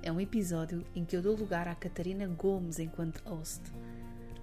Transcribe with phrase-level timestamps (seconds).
[0.00, 3.60] É um episódio em que eu dou lugar à Catarina Gomes enquanto host.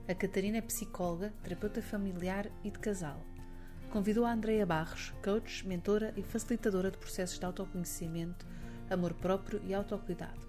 [0.07, 3.25] A Catarina é psicóloga, terapeuta familiar e de casal.
[3.89, 8.45] Convidou a Andreia Barros, coach, mentora e facilitadora de processos de autoconhecimento,
[8.89, 10.41] amor próprio e autocuidado,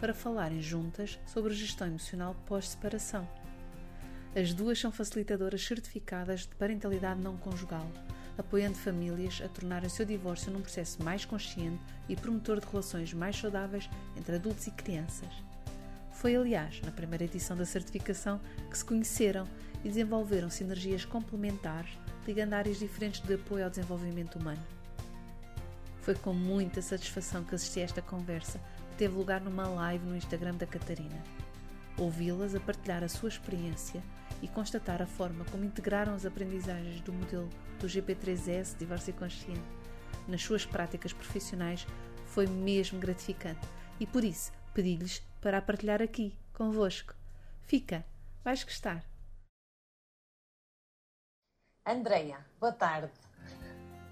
[0.00, 3.28] para falarem juntas sobre gestão emocional pós-separação.
[4.36, 7.90] As duas são facilitadoras certificadas de parentalidade não conjugal
[8.36, 13.12] apoiando famílias a tornarem o seu divórcio num processo mais consciente e promotor de relações
[13.12, 15.30] mais saudáveis entre adultos e crianças.
[16.12, 19.46] Foi, aliás, na primeira edição da certificação que se conheceram
[19.84, 24.62] e desenvolveram sinergias complementares, ligando áreas diferentes de apoio ao desenvolvimento humano.
[26.00, 30.16] Foi com muita satisfação que assisti a esta conversa, que teve lugar numa live no
[30.16, 31.22] Instagram da Catarina.
[31.96, 34.02] Ouvi-las a partilhar a sua experiência
[34.44, 37.48] e constatar a forma como integraram as aprendizagens do modelo
[37.80, 39.62] do GP3S Divórcio Consciente
[40.28, 41.86] nas suas práticas profissionais
[42.26, 43.66] foi mesmo gratificante
[43.98, 47.14] e por isso pedi-lhes para a partilhar aqui convosco.
[47.62, 48.04] Fica,
[48.44, 49.02] vais gostar.
[51.86, 53.12] Andreia, boa tarde.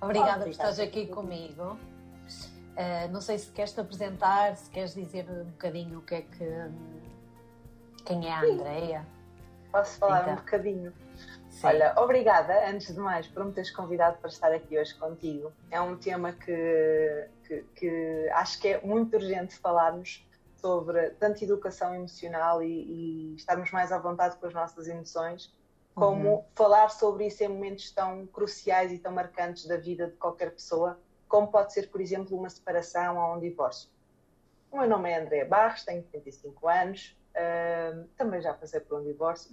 [0.01, 1.79] Obrigada por estares aqui comigo.
[2.73, 6.23] Uh, não sei se queres te apresentar, se queres dizer um bocadinho o que é
[6.23, 6.45] que.
[8.05, 9.07] Quem é a Andreia?
[9.73, 10.35] Posso falar então.
[10.35, 10.93] um bocadinho?
[11.49, 11.67] Sim.
[11.67, 15.51] Olha, obrigada, antes de mais, por me teres convidado para estar aqui hoje contigo.
[15.71, 21.95] É um tema que, que, que acho que é muito urgente falarmos sobre tanto educação
[21.95, 25.53] emocional e, e, estarmos mais à vontade com as nossas emoções,
[25.95, 26.45] como uhum.
[26.55, 30.99] falar sobre isso em momentos tão cruciais e tão marcantes da vida de qualquer pessoa,
[31.29, 33.91] como pode ser, por exemplo, uma separação ou um divórcio.
[34.71, 39.05] O meu nome é Andréa Barros, tenho 35 anos, uh, também já passei por um
[39.05, 39.51] divórcio.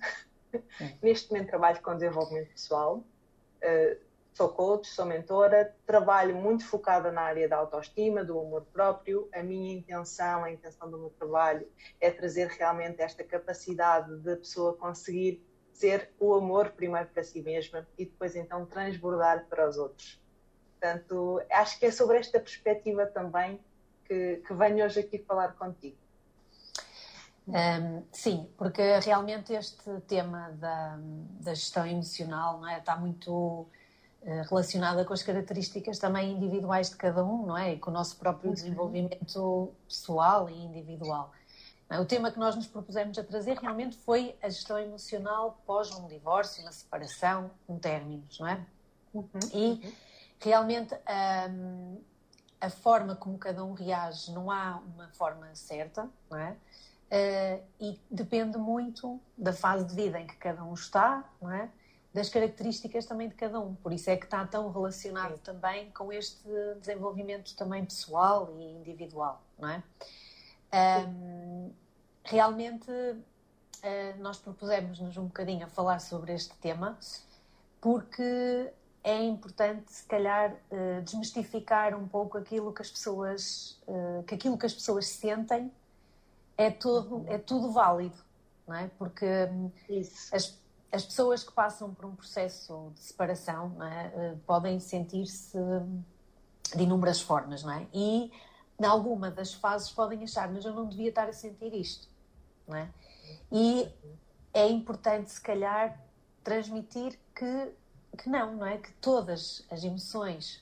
[1.01, 3.99] Neste momento trabalho com desenvolvimento pessoal, uh,
[4.33, 9.27] sou coach, sou mentora, trabalho muito focada na área da autoestima, do amor próprio.
[9.33, 11.67] A minha intenção, a intenção do meu trabalho
[11.99, 17.41] é trazer realmente esta capacidade de a pessoa conseguir ser o amor primeiro para si
[17.41, 20.21] mesma e depois então transbordar para os outros.
[20.79, 23.59] Portanto, acho que é sobre esta perspectiva também
[24.05, 25.97] que, que venho hoje aqui falar contigo.
[27.49, 30.99] Um, sim, porque realmente este tema da,
[31.41, 33.67] da gestão emocional não é, está muito uh,
[34.49, 37.73] relacionada com as características também individuais de cada um, não é?
[37.73, 38.53] E com o nosso próprio uhum.
[38.53, 41.31] desenvolvimento pessoal e individual.
[41.89, 41.99] É?
[41.99, 46.07] O tema que nós nos propusemos a trazer realmente foi a gestão emocional pós um
[46.07, 48.63] divórcio, uma separação, um términos, não é?
[49.11, 49.27] Uhum.
[49.51, 49.95] E
[50.39, 50.93] realmente
[51.49, 51.99] um,
[52.61, 56.55] a forma como cada um reage, não há uma forma certa, não é?
[57.11, 61.69] Uh, e depende muito da fase de vida em que cada um está, não é?
[62.13, 63.75] das características também de cada um.
[63.75, 65.43] Por isso é que está tão relacionado Sim.
[65.43, 66.47] também com este
[66.79, 69.83] desenvolvimento também pessoal e individual, não é?
[71.07, 71.71] Um,
[72.23, 76.97] realmente uh, nós propusemos-nos um bocadinho a falar sobre este tema
[77.81, 78.71] porque
[79.03, 83.81] é importante se calhar uh, desmistificar um pouco aquilo que as pessoas
[84.27, 85.71] que aquilo que as pessoas sentem
[86.59, 88.17] é tudo, é tudo válido,
[88.67, 88.89] não é?
[88.97, 89.71] Porque hum,
[90.33, 90.59] as,
[90.91, 94.11] as pessoas que passam por um processo de separação é?
[94.13, 95.57] Eh, podem sentir-se
[96.75, 97.87] de inúmeras formas, não é?
[97.93, 98.29] E
[98.77, 102.09] em alguma das fases podem achar, mas eu não devia estar a sentir isto,
[102.67, 102.89] não é?
[103.49, 103.89] E
[104.53, 105.97] é importante, se calhar,
[106.43, 107.71] transmitir que,
[108.17, 108.77] que não, não é?
[108.79, 110.61] Que todas as emoções,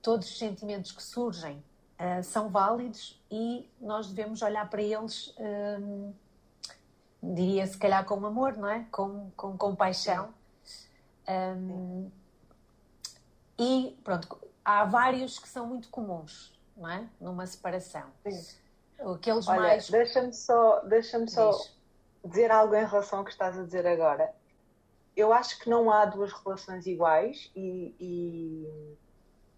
[0.00, 1.62] todos os sentimentos que surgem
[2.04, 6.12] uh, são válidos e nós devemos olhar para eles, um,
[7.22, 8.86] diria se calhar com amor, não é?
[8.90, 10.32] Com, com compaixão.
[11.26, 12.10] Um,
[13.58, 17.08] e pronto, há vários que são muito comuns, não é?
[17.20, 18.04] Numa separação.
[18.26, 18.58] Sim.
[19.12, 19.90] Aqueles Olha, mais.
[19.90, 21.50] Deixa-me só, deixa só
[22.24, 24.32] dizer algo em relação ao que estás a dizer agora.
[25.16, 28.96] Eu acho que não há duas relações iguais e, e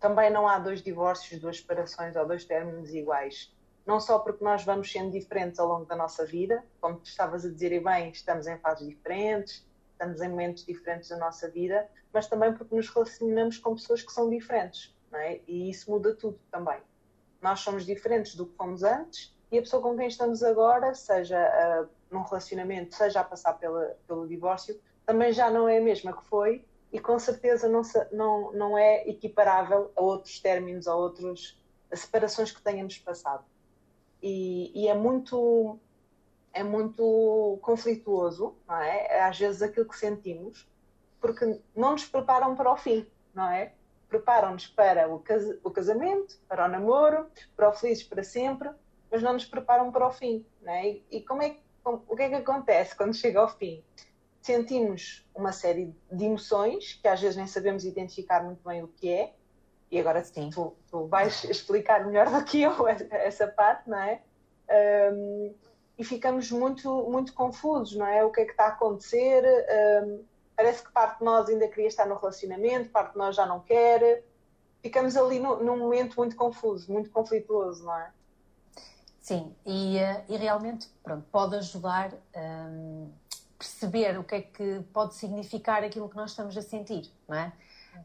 [0.00, 3.54] também não há dois divórcios, duas separações ou dois términos iguais.
[3.84, 7.44] Não só porque nós vamos sendo diferentes ao longo da nossa vida, como tu estavas
[7.44, 11.88] a dizer e bem, estamos em fases diferentes, estamos em momentos diferentes da nossa vida,
[12.12, 15.40] mas também porque nos relacionamos com pessoas que são diferentes, não é?
[15.46, 16.80] E isso muda tudo também.
[17.40, 21.38] Nós somos diferentes do que fomos antes e a pessoa com quem estamos agora, seja
[21.38, 26.12] a num relacionamento, seja a passar pela, pelo divórcio, também já não é a mesma
[26.12, 26.64] que foi
[26.96, 31.60] e com certeza não, não, não é equiparável a outros términos, a outras
[31.92, 33.44] separações que tenhamos passado.
[34.22, 35.78] E, e, é muito
[36.54, 39.20] é muito conflituoso, não é?
[39.20, 40.66] Às vezes aquilo que sentimos,
[41.20, 43.74] porque não nos preparam para o fim, não é?
[44.08, 48.70] Preparam-nos para o, cas o casamento, para o namoro, para o felizes para sempre,
[49.10, 50.88] mas não nos preparam para o fim, não é?
[50.88, 53.84] E, e como é como, o que é que acontece quando chega ao fim?
[54.46, 59.12] Sentimos uma série de emoções que às vezes nem sabemos identificar muito bem o que
[59.12, 59.34] é,
[59.90, 64.22] e agora sim, tu, tu vais explicar melhor do que eu essa parte, não é?
[65.12, 65.52] Um,
[65.98, 68.24] e ficamos muito, muito confusos, não é?
[68.24, 69.42] O que é que está a acontecer?
[70.04, 73.46] Um, parece que parte de nós ainda queria estar no relacionamento, parte de nós já
[73.46, 74.22] não quer.
[74.80, 78.12] Ficamos ali no, num momento muito confuso, muito conflituoso, não é?
[79.18, 83.10] Sim, e, eh, e realmente pronto, pode ajudar um,
[83.58, 87.52] perceber o que é que pode significar aquilo que nós estamos a sentir, não é?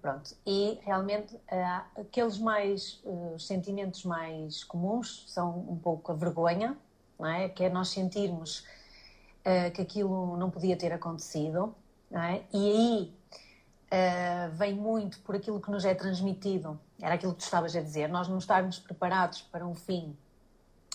[0.01, 1.37] Pronto, e realmente
[1.95, 6.77] aqueles mais, uh, os sentimentos mais comuns são um pouco a vergonha,
[7.19, 7.49] não é?
[7.49, 8.59] Que é nós sentirmos
[9.41, 11.75] uh, que aquilo não podia ter acontecido,
[12.09, 12.43] não é?
[12.53, 13.13] E aí
[13.91, 17.81] uh, vem muito por aquilo que nos é transmitido, era aquilo que tu estavas a
[17.81, 20.15] dizer, nós não estarmos preparados para um fim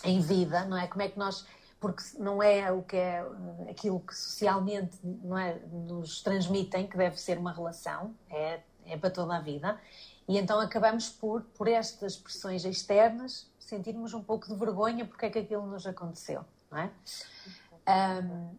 [0.05, 0.87] em vida, não é?
[0.87, 1.47] Como é que nós
[1.87, 6.97] porque não é o que é eh, aquilo que socialmente não é, nos transmitem que
[6.97, 9.81] deve ser uma relação, é, é para toda a vida.
[10.29, 15.31] E então acabamos por, por estas pressões externas, sentirmos um pouco de vergonha porque é
[15.31, 16.91] que aquilo nos aconteceu, não é?
[17.88, 18.56] Um,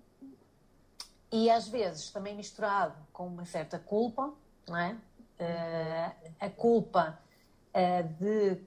[1.30, 4.34] e às vezes também misturado com uma certa culpa,
[4.70, 4.96] não é?
[5.38, 7.20] Uh, a culpa
[7.76, 8.62] uh, de,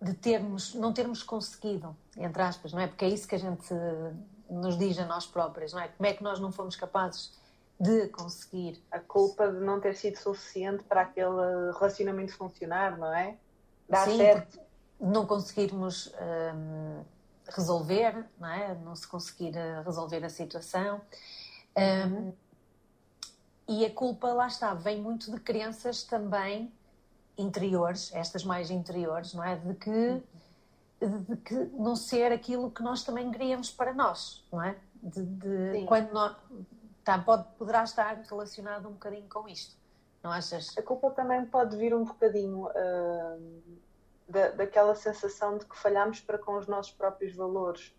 [0.00, 2.86] de termos, não termos conseguido, entre aspas, não é?
[2.86, 3.74] Porque é isso que a gente
[4.48, 5.88] nos diz a nós próprios, não é?
[5.88, 7.32] Como é que nós não fomos capazes
[7.78, 8.82] de conseguir?
[8.90, 13.36] A culpa de não ter sido suficiente para aquele relacionamento funcionar, não é?
[13.88, 14.68] Dar Sim, certo
[15.00, 16.12] não conseguirmos
[16.54, 17.04] um,
[17.48, 18.74] resolver, não, é?
[18.74, 21.00] não se conseguir eh, resolver a situação.
[21.76, 22.32] Um,
[23.68, 26.72] e a culpa, lá está, vem muito de crenças também
[27.38, 29.56] interiores, estas mais interiores, não é?
[29.56, 30.22] De que,
[31.00, 34.76] de que não ser aquilo que nós também queríamos para nós, não é?
[35.02, 36.36] De, de quando nós,
[37.04, 39.76] tá, pode, poderá estar relacionado um bocadinho com isto,
[40.22, 40.76] não achas?
[40.76, 42.66] A culpa também pode vir um bocadinho.
[42.66, 43.88] Uh
[44.28, 47.94] da, daquela sensação de que falhamos para com os nossos próprios valores.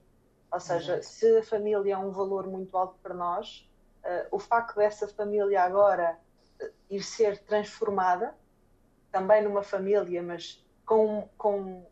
[0.52, 1.04] Ou seja, uhum.
[1.04, 3.70] se a família é um valor muito alto para nós,
[4.04, 6.18] uh, o facto dessa família agora
[6.62, 8.36] uh, ir ser transformada,
[9.12, 11.86] também numa família, mas com, com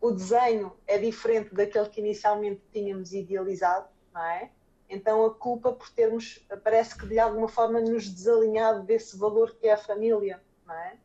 [0.00, 4.50] o desenho é diferente daquele que inicialmente tínhamos idealizado, não é?
[4.88, 9.66] Então a culpa por termos, parece que de alguma forma nos desalinhado desse valor que
[9.66, 10.98] é a família, não é?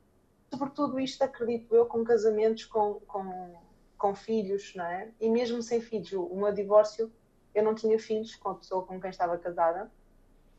[0.50, 3.56] sobretudo isto acredito eu com casamentos com, com,
[3.98, 5.12] com filhos, não é?
[5.20, 7.12] E mesmo sem filhos, o meu divórcio,
[7.54, 9.92] eu não tinha filhos com a pessoa com quem estava casada,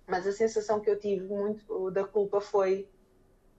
[0.07, 2.89] mas a sensação que eu tive muito da culpa foi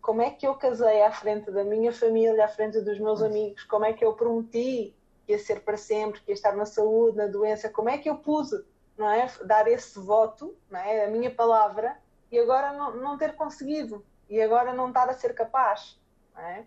[0.02, 3.64] como é que eu casei à frente da minha família, à frente dos meus amigos,
[3.64, 4.96] como é que eu prometi
[5.26, 8.10] que ia ser para sempre, que ia estar na saúde, na doença, como é que
[8.10, 8.64] eu pude,
[8.98, 9.30] não é?
[9.46, 11.06] Dar esse voto, não é?
[11.06, 11.98] A minha palavra,
[12.32, 16.00] e agora não, não ter conseguido, e agora não estar a ser capaz.
[16.36, 16.64] É?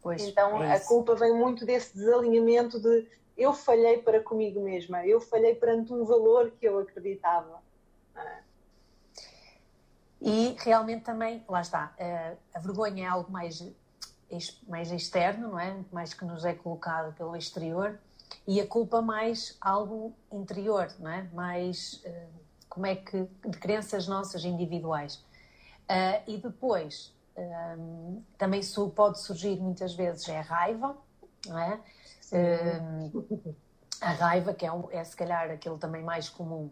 [0.00, 5.06] Pois, então é a culpa vem muito desse desalinhamento de eu falhei para comigo mesma,
[5.06, 7.62] eu falhei perante um valor que eu acreditava.
[8.16, 8.42] É?
[10.24, 11.92] E realmente também, lá está,
[12.54, 13.60] a vergonha é algo mais,
[14.68, 15.76] mais externo, não é?
[15.90, 17.98] Mais que nos é colocado pelo exterior,
[18.46, 21.28] e a culpa mais algo interior, não é?
[21.32, 22.28] Mais eh,
[22.68, 25.16] como é que de crenças nossas individuais.
[25.82, 28.62] Uh, e depois um, também
[28.94, 30.96] pode surgir muitas vezes é a raiva,
[31.46, 31.80] não é?
[34.00, 36.70] A raiva, que é, um, é se calhar aquele também mais comum,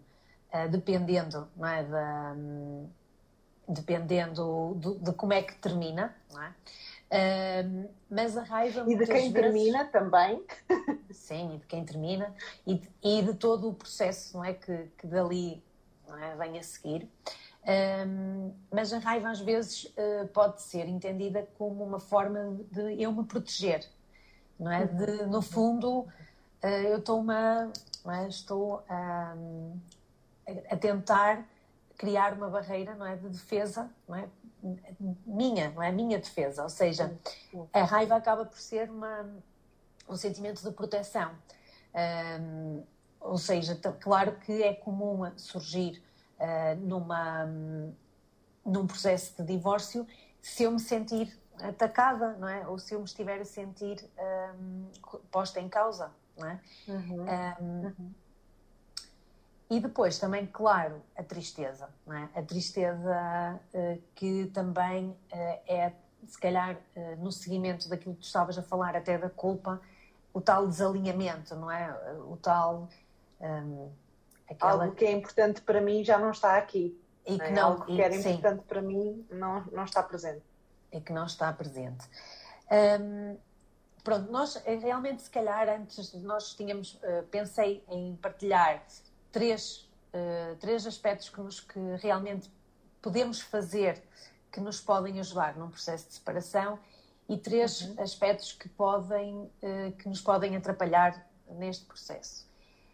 [0.55, 1.85] uh, dependendo, não é?
[1.85, 2.89] Da, um,
[3.73, 6.55] dependendo do, de como é que termina, não é?
[8.09, 10.45] mas a raiva e de quem vezes, termina também
[11.11, 12.33] sim e de quem termina
[12.65, 15.61] e de, e de todo o processo não é que, que dali
[16.07, 16.37] é?
[16.37, 17.09] vem a seguir
[17.67, 23.13] um, mas a raiva às vezes uh, pode ser entendida como uma forma de eu
[23.13, 23.87] me proteger,
[24.59, 24.87] não é?
[24.87, 27.71] De, no fundo, uh, eu estou uma,
[28.09, 28.29] é?
[28.29, 29.35] estou a,
[30.71, 31.47] a tentar
[32.01, 34.27] criar uma barreira, não é, de defesa, não é,
[35.27, 37.15] minha, não é minha defesa, ou seja,
[37.75, 39.29] a raiva acaba por ser uma,
[40.09, 41.31] um sentimento de proteção.
[42.41, 42.83] Um,
[43.21, 46.03] ou seja, claro que é comum surgir
[46.39, 47.45] uh, numa,
[48.65, 50.07] num processo de divórcio
[50.41, 52.67] se eu me sentir atacada, não é?
[52.67, 54.03] Ou se eu me estiver a sentir
[54.59, 54.87] um,
[55.31, 56.61] posta em causa, não é?
[56.89, 57.27] Uhum.
[57.61, 58.15] Um, uhum.
[59.71, 62.29] E depois também, claro, a tristeza, não é?
[62.35, 65.93] A tristeza uh, que também uh, é,
[66.27, 69.81] se calhar, uh, no seguimento daquilo que tu estavas a falar, até da culpa,
[70.35, 71.97] o tal desalinhamento, não é?
[72.29, 72.89] O tal.
[73.41, 73.93] Um,
[74.51, 74.73] aquela...
[74.73, 77.01] Algo que é importante para mim já não está aqui.
[77.25, 77.51] E que é?
[77.53, 80.43] não, Algo que era importante para mim não, não está presente.
[80.91, 82.09] E que não está presente.
[83.01, 83.37] Um,
[84.03, 86.99] pronto, nós realmente, se calhar, antes nós tínhamos,
[87.31, 88.83] pensei em partilhar
[89.33, 92.51] três, uh, três aspectos que, nos, que realmente
[93.01, 94.03] podemos fazer
[94.53, 96.79] que nos podem ajudar num processo de separação
[97.29, 98.03] e três uhum.
[98.03, 102.49] aspectos que, podem, uh, que nos podem atrapalhar neste processo.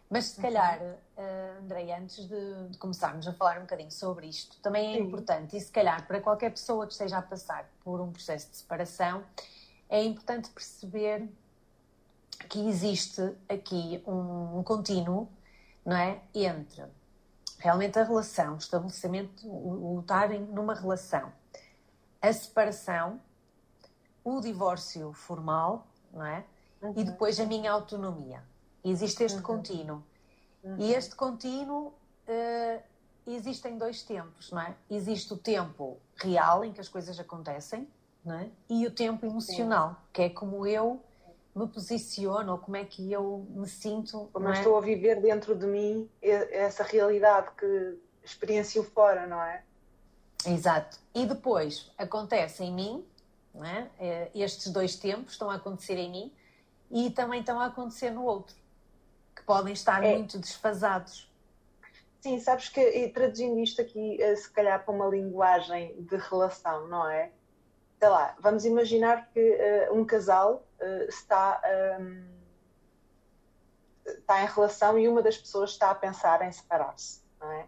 [0.09, 4.57] Mas se calhar, uh, Andrei, antes de, de, começarmos a falar um bocadinho sobre isto,
[4.61, 5.03] também é Sim.
[5.03, 8.57] importante, e se calhar para qualquer pessoa que esteja a passar por um processo de
[8.57, 9.23] separação,
[9.89, 11.27] é importante perceber
[12.47, 15.27] que existe aqui um, um contínuo
[15.87, 16.83] não é, entre
[17.59, 21.31] realmente a relação, o estabelecimento, o, estarem numa relação,
[22.21, 23.21] a separação
[24.21, 26.43] o divórcio formal, não é?
[26.81, 26.93] Uhum.
[26.97, 28.43] E depois a minha autonomia.
[28.83, 29.43] Existe este uhum.
[29.43, 30.03] contínuo.
[30.61, 30.75] Uhum.
[30.77, 31.93] E este contínuo
[32.27, 32.83] uh,
[33.25, 34.75] existem dois tempos, não é?
[34.89, 37.87] Existe o tempo real em que as coisas acontecem,
[38.25, 38.49] não é?
[38.69, 39.95] E o tempo emocional, Sim.
[40.11, 41.01] que é como eu
[41.57, 44.29] me posiciono, ou como é que eu me sinto.
[44.31, 44.53] Como é?
[44.53, 49.63] estou a viver dentro de mim essa realidade que experiencio fora, não é?
[50.45, 50.99] Exato.
[51.15, 53.05] E depois acontece em mim
[53.63, 53.87] é?
[53.99, 54.31] é?
[54.35, 56.33] Estes dois tempos estão a acontecer em mim
[56.91, 58.55] e também estão a acontecer no outro,
[59.35, 60.15] que podem estar é.
[60.15, 61.29] muito desfasados.
[62.21, 66.87] Sim, sabes que, e traduzindo isto aqui, eh, se calhar para uma linguagem de relação,
[66.87, 67.31] não é?
[67.99, 69.39] Sei lá, vamos imaginar que
[69.89, 71.61] uh, um casal uh, está,
[71.99, 72.27] um,
[74.05, 77.65] está em relação e uma das pessoas está a pensar em separar-se, não é?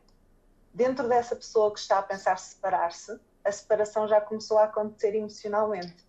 [0.71, 6.07] Dentro dessa pessoa que está a pensar separar-se, a separação já começou a acontecer emocionalmente.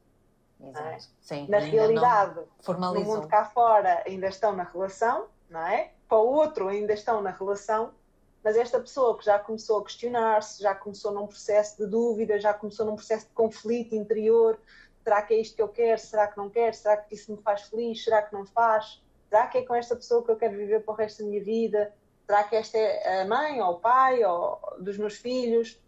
[0.60, 0.86] Exato.
[0.86, 0.98] É?
[1.22, 5.92] Sim, na realidade, no mundo cá fora ainda estão na relação, não é?
[6.06, 7.94] Para o outro ainda estão na relação,
[8.42, 12.54] mas esta pessoa que já começou a questionar-se, já começou num processo de dúvida, já
[12.54, 14.58] começou num processo de conflito interior,
[15.04, 17.42] será que é isto que eu quero, será que não quero, será que isso me
[17.42, 20.56] faz feliz, será que não faz, será que é com esta pessoa que eu quero
[20.56, 21.94] viver para o resto da minha vida,
[22.26, 25.80] será que esta é a mãe ou o pai ou dos meus filhos,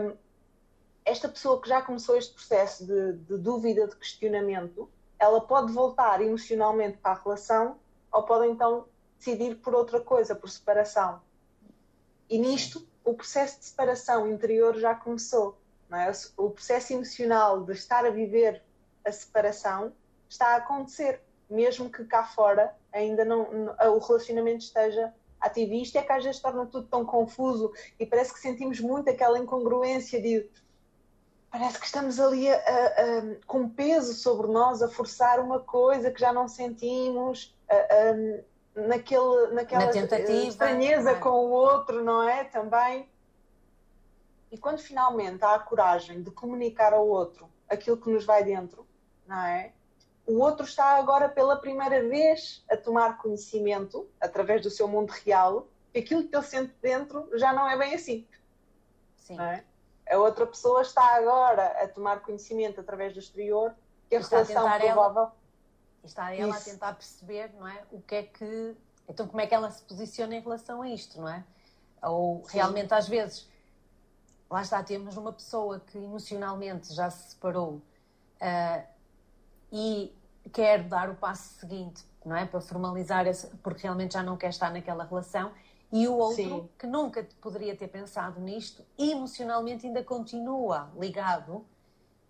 [0.00, 0.16] um,
[1.04, 6.20] esta pessoa que já começou este processo de, de, dúvida, de questionamento, ela pode voltar
[6.20, 7.78] emocionalmente para a relação
[8.12, 8.86] ou pode então
[9.18, 11.20] decidir por outra coisa, por separação.
[12.28, 15.58] E nisto, o processo de separação interior já começou.
[15.90, 16.10] É?
[16.36, 18.62] O processo emocional de estar a viver
[19.04, 19.92] a separação
[20.28, 25.72] está a acontecer, mesmo que cá fora ainda não, o relacionamento esteja ativo.
[25.72, 29.08] E isto é que às vezes torna tudo tão confuso e parece que sentimos muito
[29.08, 30.46] aquela incongruência de
[31.50, 36.10] parece que estamos ali a, a, a, com peso sobre nós a forçar uma coisa
[36.10, 37.56] que já não sentimos,
[38.74, 41.14] naquele, naquela Na tentativa, estranheza é?
[41.14, 42.44] com o outro, não é?
[42.44, 43.08] Também.
[44.50, 48.86] E quando finalmente há a coragem de comunicar ao outro aquilo que nos vai dentro,
[49.26, 49.72] não é?
[50.26, 55.68] O outro está agora pela primeira vez a tomar conhecimento, através do seu mundo real,
[55.92, 58.26] que aquilo que ele sente dentro já não é bem assim.
[59.16, 59.40] Sim.
[59.40, 59.64] É?
[60.10, 63.74] a outra pessoa está agora a tomar conhecimento através do exterior
[64.08, 65.22] que a está relação provável.
[65.22, 65.32] Ela,
[66.04, 66.68] está ela Isso.
[66.68, 67.82] a tentar perceber, não é?
[67.90, 68.76] O que é que.
[69.08, 71.44] Então, como é que ela se posiciona em relação a isto, não é?
[72.02, 72.58] Ou Sim.
[72.58, 73.48] realmente, às vezes,
[74.50, 77.74] lá está, temos uma pessoa que emocionalmente já se separou
[78.40, 78.86] uh,
[79.72, 80.14] e
[80.52, 82.46] quer dar o passo seguinte, não é?
[82.46, 85.52] Para formalizar, esse, porque realmente já não quer estar naquela relação
[85.90, 86.68] e o outro, Sim.
[86.78, 91.64] que nunca poderia ter pensado nisto, emocionalmente ainda continua ligado,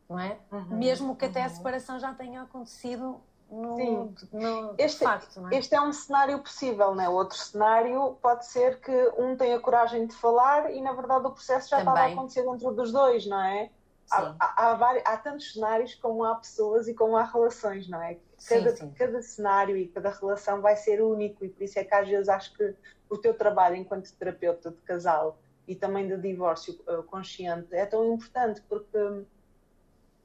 [0.08, 0.38] não é?
[0.50, 1.54] Uhum, Mesmo que até a uhum.
[1.54, 3.20] separação já tenha acontecido
[3.50, 4.14] no, Sim.
[4.32, 5.56] no este, facto, é?
[5.56, 7.08] Este é um cenário possível, não é?
[7.08, 11.70] Outro cenário pode ser que um tenha coragem de falar e, na verdade, o processo
[11.70, 11.94] já Também.
[11.94, 13.70] estava a acontecer dentro dos dois, não é?
[14.10, 18.18] Há, há, há, há, tantos cenários como há pessoas e como há relações, não é?
[18.46, 18.92] Cada, sim, sim.
[18.92, 22.28] cada cenário e cada relação vai ser único e por isso é que às vezes
[22.28, 22.74] acho que
[23.10, 28.14] o teu trabalho enquanto terapeuta de casal e também de divórcio uh, consciente é tão
[28.14, 29.26] importante porque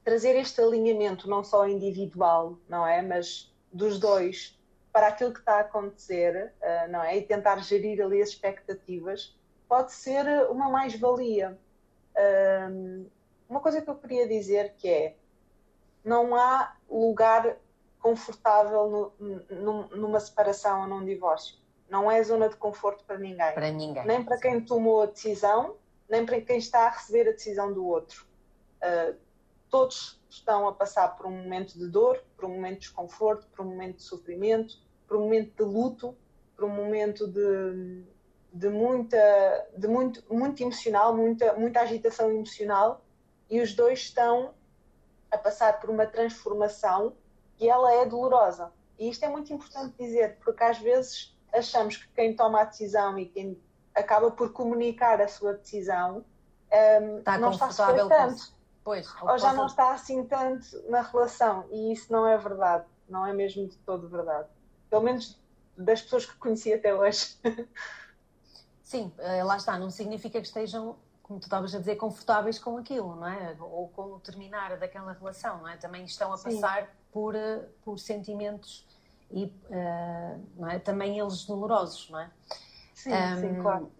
[0.04, 3.02] trazer este alinhamento não só individual, não é?
[3.02, 4.58] Mas dos dois
[4.92, 7.16] para aquilo que está a acontecer, uh, não é?
[7.16, 9.36] E tentar gerir ali as expectativas,
[9.68, 11.58] pode ser uma mais-valia.
[13.48, 15.16] Uma coisa que eu queria dizer que é,
[16.04, 17.56] não há lugar
[17.98, 21.56] confortável no, numa separação ou num divórcio.
[21.88, 23.52] Não é zona de conforto para ninguém.
[23.52, 24.06] Para ninguém.
[24.06, 25.76] Nem para quem tomou a decisão,
[26.08, 28.26] nem para quem está a receber a decisão do outro.
[28.82, 29.16] Uh,
[29.74, 33.66] todos estão a passar por um momento de dor, por um momento de desconforto, por
[33.66, 36.16] um momento de sofrimento, por um momento de luto,
[36.54, 38.04] por um momento de,
[38.52, 43.04] de muita, de muito, muito emocional, muita, muita agitação emocional,
[43.50, 44.54] e os dois estão
[45.28, 47.16] a passar por uma transformação
[47.58, 48.72] e ela é dolorosa.
[48.96, 53.18] E isto é muito importante dizer, porque às vezes achamos que quem toma a decisão
[53.18, 53.60] e quem
[53.92, 56.24] acaba por comunicar a sua decisão
[56.72, 58.53] um, está não está a sofrer tanto.
[58.84, 61.64] Pois, ou já não está assim tanto na relação.
[61.70, 62.84] E isso não é verdade.
[63.08, 64.46] Não é mesmo de todo verdade.
[64.90, 65.42] Pelo menos
[65.76, 67.36] das pessoas que conheci até hoje.
[68.82, 69.78] Sim, eh, lá está.
[69.78, 73.56] Não significa que estejam, como tu estavas a dizer, confortáveis com aquilo, não é?
[73.58, 75.78] Ou com o terminar daquela relação, não é?
[75.78, 78.86] Também estão a passar por, eh, por sentimentos
[79.30, 80.78] e uh, é?
[80.78, 82.30] também eles dolorosos, não é?
[82.92, 83.92] Sim, um, sim, claro.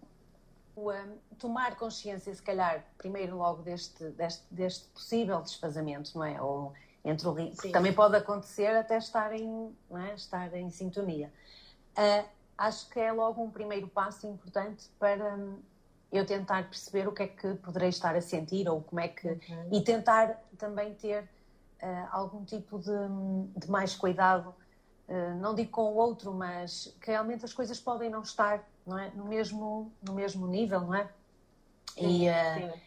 [1.37, 6.41] Tomar consciência, se calhar, primeiro logo deste, deste, deste possível desfazamento, não é?
[6.41, 10.15] Ou entre o porque também pode acontecer até estar em, não é?
[10.15, 11.31] estar em sintonia.
[11.97, 12.27] Uh,
[12.57, 15.59] acho que é logo um primeiro passo importante para um,
[16.11, 19.27] eu tentar perceber o que é que poderei estar a sentir ou como é que
[19.27, 19.69] uhum.
[19.71, 24.53] e tentar também ter uh, algum tipo de, de mais cuidado
[25.07, 28.97] uh, não digo com o outro mas que realmente as coisas podem não estar não
[28.97, 29.09] é?
[29.11, 31.09] No mesmo no mesmo nível não é?
[31.97, 32.79] E uh,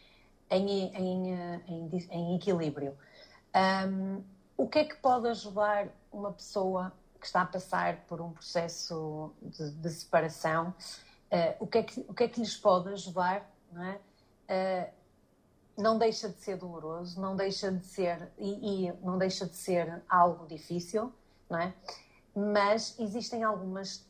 [0.50, 1.32] em, em,
[1.66, 2.96] em, em, equilíbrio.
[3.54, 4.22] Um,
[4.56, 9.32] o que é que pode ajudar uma pessoa que está a passar por um processo
[9.42, 10.74] de, de separação,
[11.32, 14.00] uh, o, que é que, o que é que lhes pode ajudar, não é?
[14.48, 14.98] Uh,
[15.76, 20.02] não deixa de ser doloroso, não deixa de ser e, e, não deixa de ser
[20.08, 21.12] algo difícil,
[21.48, 21.72] não é?
[22.34, 24.04] Mas existem algumas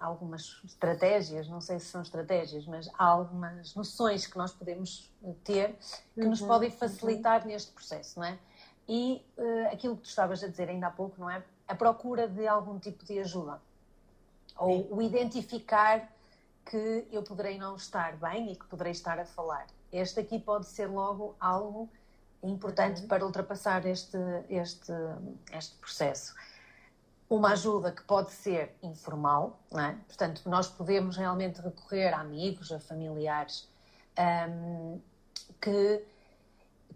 [0.00, 5.10] algumas estratégias, não sei se são estratégias, mas há algumas noções que nós podemos
[5.44, 5.76] ter
[6.14, 7.48] que uhum, nos podem facilitar uhum.
[7.48, 8.38] neste processo, não é?
[8.88, 11.42] E uh, aquilo que tu estavas a dizer ainda há pouco, não é?
[11.66, 13.60] a procura de algum tipo de ajuda.
[14.56, 16.10] Ou o identificar
[16.64, 19.66] que eu poderei não estar bem e que poderei estar a falar.
[19.92, 21.88] Este aqui pode ser logo algo
[22.42, 23.08] importante uhum.
[23.08, 24.92] para ultrapassar este, este,
[25.52, 26.34] este processo.
[27.28, 29.96] Uma ajuda que pode ser informal, é?
[30.06, 33.68] portanto, nós podemos realmente recorrer a amigos, a familiares
[34.48, 35.00] um,
[35.60, 36.04] que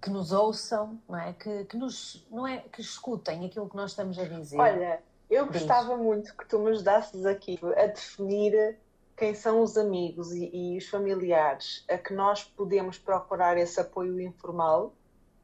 [0.00, 1.32] que nos ouçam, não é?
[1.34, 2.58] Que, que, nos, não é?
[2.72, 4.58] que escutem aquilo que nós estamos a dizer.
[4.58, 5.60] Olha, eu Diz.
[5.60, 8.78] gostava muito que tu me ajudasses aqui a definir
[9.16, 14.18] quem são os amigos e, e, os familiares a que nós podemos procurar esse apoio
[14.20, 14.94] informal.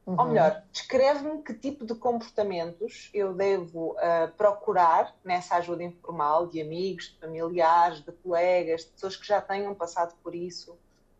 [0.06, 0.20] Uhum.
[0.20, 6.60] Ou melhor, descreve-me que tipo de comportamentos eu devo uh, procurar nessa ajuda informal de
[6.62, 10.78] amigos, de familiares, de colegas, de pessoas que já tenham passado por isso,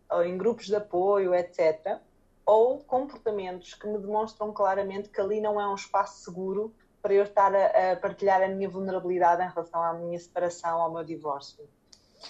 [0.09, 2.01] ou em grupos de apoio, etc
[2.47, 6.73] ou comportamentos que me demonstram claramente que ali não é um espaço seguro
[7.03, 10.93] para eu estar a, a partilhar a minha vulnerabilidade em relação à minha separação, ao
[10.93, 11.69] meu divórcio.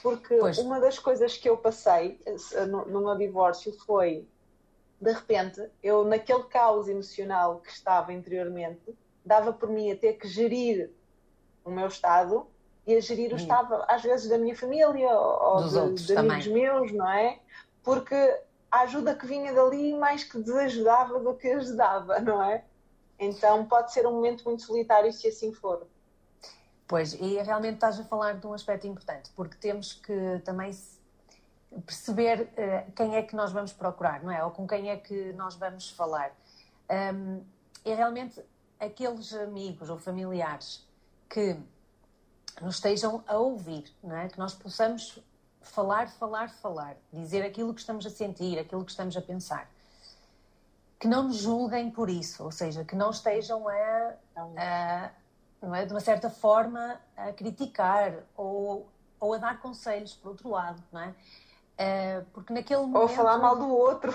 [0.03, 0.59] Porque pois.
[0.59, 4.27] uma das coisas que eu passei eh, no, no meu divórcio foi,
[5.01, 10.29] de repente, eu naquele caos emocional que estava interiormente, dava por mim a ter que
[10.29, 10.91] gerir
[11.65, 12.47] o meu estado
[12.87, 13.39] e a gerir o hum.
[13.39, 17.41] estado, às vezes, da minha família ou de, de amigos meus, não é?
[17.83, 18.15] Porque
[18.71, 22.65] a ajuda que vinha dali mais que desajudava do que ajudava, não é?
[23.19, 25.87] Então pode ser um momento muito solitário se assim for.
[26.87, 30.71] Pois, e realmente estás a falar de um aspecto importante, porque temos que também
[31.85, 34.45] perceber uh, quem é que nós vamos procurar, não é?
[34.45, 36.33] Ou com quem é que nós vamos falar.
[36.91, 37.45] Um,
[37.85, 38.43] e realmente
[38.79, 40.87] aqueles amigos ou familiares
[41.29, 41.57] que
[42.61, 44.29] nos estejam a ouvir, não é?
[44.29, 45.19] Que nós possamos
[45.61, 49.69] falar, falar, falar, dizer aquilo que estamos a sentir, aquilo que estamos a pensar.
[50.99, 55.11] Que não nos julguem por isso, ou seja, que não estejam a, a
[55.61, 60.51] não é, de uma certa forma, a criticar ou, ou a dar conselhos, por outro
[60.51, 61.15] lado, não é?
[61.79, 62.97] Uh, porque naquele momento...
[63.01, 64.15] Ou a falar mal do outro.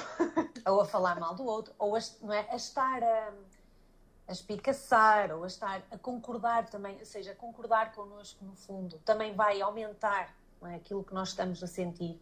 [0.67, 3.33] ou a falar mal do outro, ou a, não é, a estar a,
[4.27, 9.35] a espicaçar, ou a estar a concordar também, ou seja, concordar connosco no fundo, também
[9.35, 10.75] vai aumentar é?
[10.75, 12.19] aquilo que nós estamos a sentir.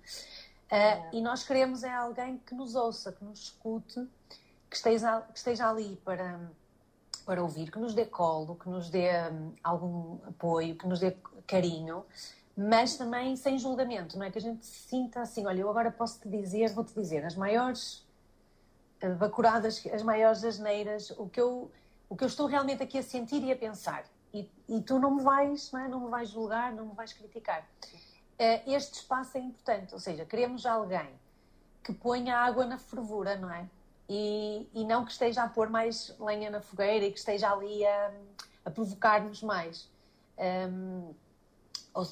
[0.71, 4.07] Uh, e nós queremos é alguém que nos ouça, que nos escute,
[4.69, 6.39] que esteja, que esteja ali para,
[7.25, 11.17] para ouvir, que nos dê colo, que nos dê hum, algum apoio, que nos dê
[11.47, 12.05] carinho,
[12.61, 14.29] mas também sem julgamento, não é?
[14.31, 17.33] Que a gente se sinta assim, olha, eu agora posso te dizer, vou-te dizer, as
[17.33, 18.05] maiores
[18.99, 21.71] eh, bacuradas, as maiores asneiras, o que eu,
[22.09, 24.03] o que eu estou realmente aqui a sentir e a pensar.
[24.33, 25.87] E, e tu não me vais, não, é?
[25.87, 27.65] não me vais julgar, não me vais criticar.
[28.33, 31.09] Uh, este espaço é importante, ou seja, queremos alguém
[31.81, 33.69] que ponha água na fervura, não é?
[34.09, 37.85] E, e não que esteja a pôr mais lenha na fogueira e que esteja ali
[37.85, 38.11] a,
[38.65, 39.89] a provocar-nos mais.
[40.37, 41.13] Um,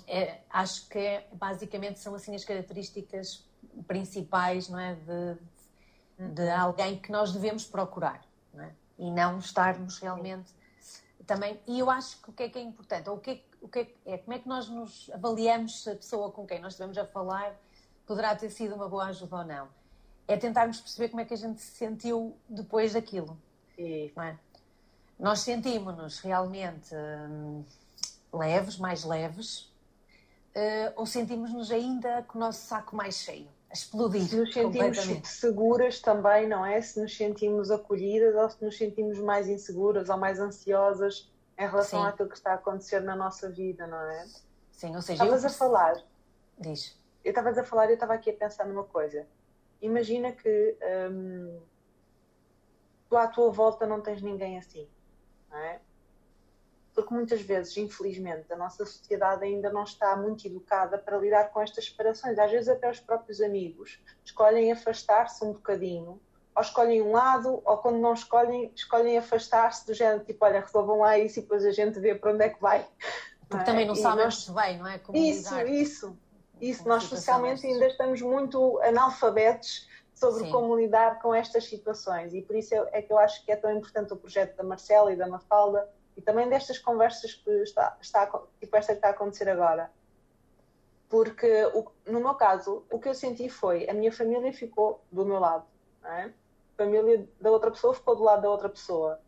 [0.08, 3.46] é, acho que é, basicamente são assim as características
[3.88, 8.22] principais não é, de, de alguém que nós devemos procurar
[8.54, 8.72] não é?
[8.98, 10.52] e não estarmos realmente
[11.26, 11.60] também.
[11.68, 13.68] E eu acho que o que é que é importante, ou o que é, o
[13.68, 16.74] que é, é como é que nós nos avaliamos se a pessoa com quem nós
[16.74, 17.56] estivemos a falar
[18.06, 19.68] poderá ter sido uma boa ajuda ou não.
[20.28, 23.38] É tentarmos perceber como é que a gente se sentiu depois daquilo.
[23.78, 24.36] É?
[25.20, 27.64] Nós sentimos-nos realmente hum,
[28.38, 29.74] leves, mais leves,
[30.56, 34.24] uh, ou sentimos-nos ainda com o nosso saco mais cheio, a explodir.
[34.24, 36.82] Se nos sentimos seguras também, não é?
[36.82, 42.02] Se nos sentimos acolhidas ou se nos sentimos mais inseguras ou mais ansiosas em relação
[42.02, 42.08] Sim.
[42.08, 44.28] àquilo que está a acontecer na nossa vida, não é?
[44.72, 45.50] Sim, ou seja, estavas eu...
[45.50, 46.04] a falar.
[46.60, 46.98] Diz.
[47.24, 49.28] Eu estava a falar e eu estava aqui a pensar numa coisa.
[49.82, 50.78] Imagina que
[51.12, 51.60] hum,
[53.10, 54.88] tu à tua volta não tens ninguém assim,
[55.50, 55.80] não é?
[56.98, 61.62] Porque muitas vezes, infelizmente, a nossa sociedade ainda não está muito educada para lidar com
[61.62, 62.40] estas separações.
[62.40, 66.20] Às vezes, até os próprios amigos escolhem afastar-se um bocadinho,
[66.56, 71.02] ou escolhem um lado, ou quando não escolhem, escolhem afastar-se do género, tipo, olha, resolvam
[71.02, 72.84] lá isso e depois a gente vê para onde é que vai.
[73.48, 73.66] Porque é?
[73.66, 74.50] também não sabem nós...
[74.50, 74.98] bem, não é?
[74.98, 75.70] Como isso, lidar.
[75.70, 76.18] isso.
[76.60, 80.52] Isso, nós socialmente ainda estamos muito analfabetos sobre Sim.
[80.52, 83.72] como lidar com estas situações e por isso é que eu acho que é tão
[83.72, 88.26] importante o projeto da Marcela e da Mafalda e também destas conversas que está, está
[88.60, 89.92] tipo esta que está a acontecer agora.
[91.08, 95.24] Porque, o, no meu caso, o que eu senti foi a minha família ficou do
[95.24, 95.66] meu lado,
[96.04, 96.24] é?
[96.26, 96.32] a
[96.76, 99.22] família da outra pessoa ficou do lado da outra pessoa.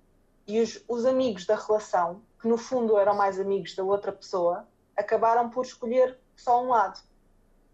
[0.48, 4.68] E os, os amigos da relação, que no fundo eram mais amigos da outra pessoa,
[4.98, 7.00] acabaram por escolher só um lado.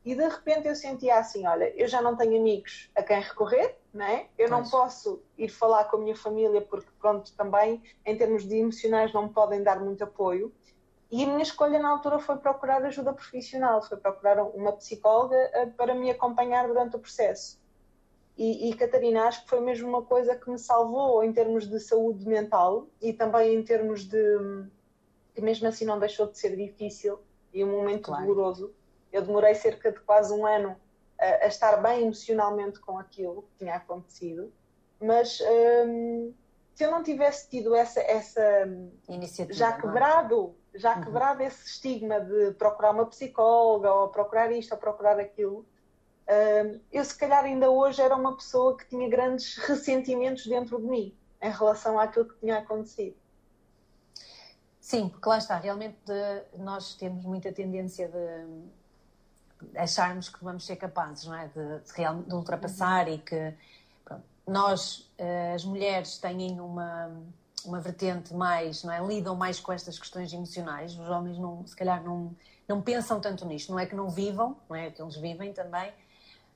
[0.03, 3.75] E de repente eu sentia assim: olha, eu já não tenho amigos a quem recorrer,
[3.95, 4.27] né?
[4.37, 8.57] eu não posso ir falar com a minha família porque, pronto, também em termos de
[8.57, 10.53] emocionais não me podem dar muito apoio.
[11.09, 15.67] E a minha escolha na altura foi procurar ajuda profissional, foi procurar uma psicóloga eh,
[15.77, 17.57] para me acompanhar durante o processo.
[18.37, 21.79] E, e, Catarina, acho que foi mesmo uma coisa que me salvou em termos de
[21.79, 24.17] saúde mental e também em termos de.
[25.33, 27.17] que mesmo assim não deixou de ser difícil
[27.53, 28.25] e um momento claro.
[28.25, 28.75] doloroso
[29.15, 30.75] eu demorei cerca de quase um ano
[31.19, 34.51] a, a estar bem emocionalmente com aquilo que tinha acontecido,
[34.99, 35.39] mas
[35.87, 36.33] hum,
[36.73, 38.41] se eu não tivesse tido essa, essa
[39.07, 39.81] Iniciativa, já é?
[39.81, 41.03] quebrado, já uhum.
[41.03, 45.65] quebrado esse estigma de procurar uma psicóloga ou procurar isto ou procurar aquilo,
[46.29, 50.85] hum, eu se calhar ainda hoje era uma pessoa que tinha grandes ressentimentos dentro de
[50.85, 53.15] mim em relação àquilo que tinha acontecido.
[54.79, 55.97] Sim, porque lá está, realmente
[56.57, 58.45] nós temos muita tendência de
[59.75, 61.47] acharmos que vamos ser capazes não é?
[61.47, 63.53] de, de, de ultrapassar e que
[64.03, 67.11] pronto, nós, eh, as mulheres, têm uma,
[67.65, 68.99] uma vertente mais, não é?
[69.05, 70.97] lidam mais com estas questões emocionais.
[70.97, 72.35] Os homens, não, se calhar, não,
[72.67, 73.71] não pensam tanto nisto.
[73.71, 75.93] Não é que não vivam, não é que eles vivem também,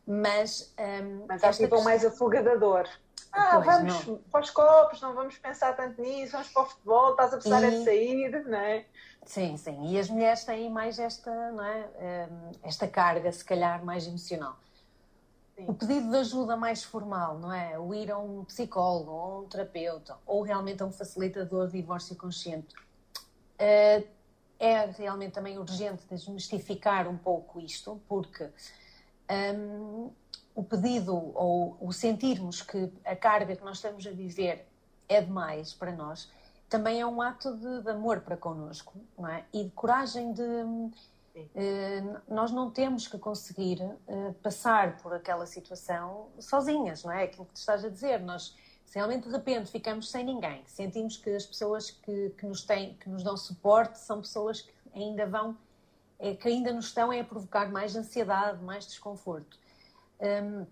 [0.06, 0.74] mas.
[0.78, 2.88] Um, ehm, mas ativam mais a fuga da dor.
[3.32, 4.17] Ah, pois, vamos não.
[4.32, 7.63] para os copos, não vamos pensar tanto nisso, vamos para o futebol, estás a precisar
[7.63, 7.72] e...
[7.72, 8.86] de sair, não é?
[9.30, 9.92] Sim, sim.
[9.92, 11.88] E as mulheres têm mais esta, não é?
[12.00, 14.58] Ehm, esta carga, se calhar, mais emocional.
[15.56, 15.65] Sim.
[15.68, 17.78] O pedido de ajuda mais formal, não é?
[17.78, 21.74] O ir a um psicólogo, ou a um terapeuta, ou realmente a um facilitador de
[21.74, 22.74] divórcio consciente,
[23.60, 24.04] eh,
[24.58, 28.50] é realmente também urgente desmistificar um pouco isto, porque
[29.56, 30.10] um,
[30.56, 34.68] o pedido ou o sentirmos que a carga que nós estamos a viver
[35.08, 36.32] é demais para nós
[36.69, 39.43] também é um ato de, de amor para connosco não é?
[39.51, 40.43] e de coragem de.
[41.55, 47.23] Eh, nós não temos que conseguir eh, passar por aquela situação sozinhas, não é?
[47.23, 48.19] Aquilo que tu estás a dizer.
[48.19, 48.55] Nós,
[48.86, 52.95] se realmente de repente ficamos sem ninguém, sentimos que as pessoas que, que, nos, têm,
[52.95, 55.58] que nos dão suporte são pessoas que ainda vão,
[56.17, 59.58] é, que ainda nos estão a provocar mais ansiedade, mais desconforto.
[60.19, 60.65] Um,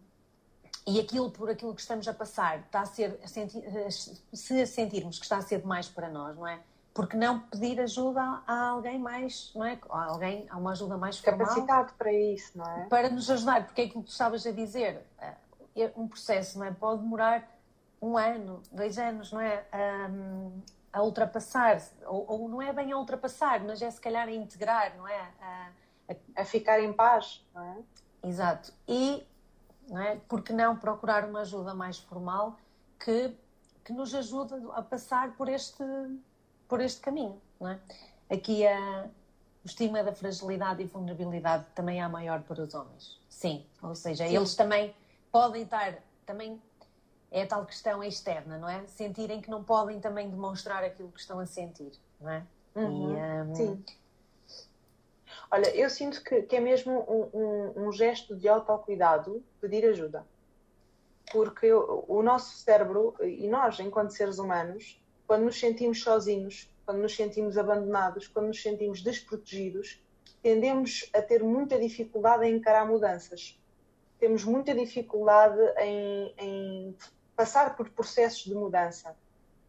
[0.88, 5.20] e aquilo por aquilo que estamos a passar está a ser a sentir, se sentirmos
[5.20, 6.62] que está a ser demais para nós, não é?
[6.94, 9.78] Porque não pedir ajuda a, alguém mais, não é?
[9.90, 11.46] A alguém, a uma ajuda mais formal.
[11.46, 12.86] Capacitado para isso, não é?
[12.86, 16.66] Para nos ajudar, porque é aquilo que tu estavas a dizer, eh, um processo, não
[16.66, 16.72] é?
[16.72, 17.48] Pode demorar
[18.02, 19.66] um ano, dois anos, não é?
[20.10, 20.62] Um,
[20.94, 24.96] a ultrapassar, ou, ou, não é bem a ultrapassar, mas é se calhar a integrar,
[24.98, 25.20] não é?
[25.42, 25.70] A,
[26.10, 26.42] a...
[26.42, 28.28] a ficar em paz, não é?
[28.28, 28.74] Exato.
[28.88, 29.28] E,
[29.88, 30.20] não é?
[30.28, 32.58] Porque não procurar uma ajuda mais formal
[33.00, 33.34] que,
[33.84, 35.84] que nos ajude a passar por este,
[36.68, 37.80] por este caminho, não é?
[38.30, 39.08] Aqui a,
[39.64, 43.20] o estigma da fragilidade e vulnerabilidade também é maior para os homens.
[43.30, 44.36] Sim, ou seja, Sim.
[44.36, 44.94] eles também
[45.32, 45.96] podem estar,
[46.26, 46.62] também
[47.32, 48.86] é a tal questão externa, não é?
[48.88, 52.44] Sentirem que não podem também demonstrar aquilo que estão a sentir, não é?
[52.76, 53.18] Uhum.
[53.18, 53.56] E, um...
[53.56, 53.86] Sim.
[55.50, 60.26] Olha, eu sinto que, que é mesmo um, um, um, gesto de autocuidado pedir ajuda.
[61.32, 67.16] Porque o, nosso cérebro, e nós, enquanto seres humanos, quando nos sentimos sozinhos, quando nos
[67.16, 70.02] sentimos abandonados, quando nos sentimos desprotegidos,
[70.42, 73.60] tendemos a ter muita dificuldade em encarar mudanças.
[74.20, 76.98] Temos muita dificuldade em, em
[77.36, 79.16] passar por processos de mudança.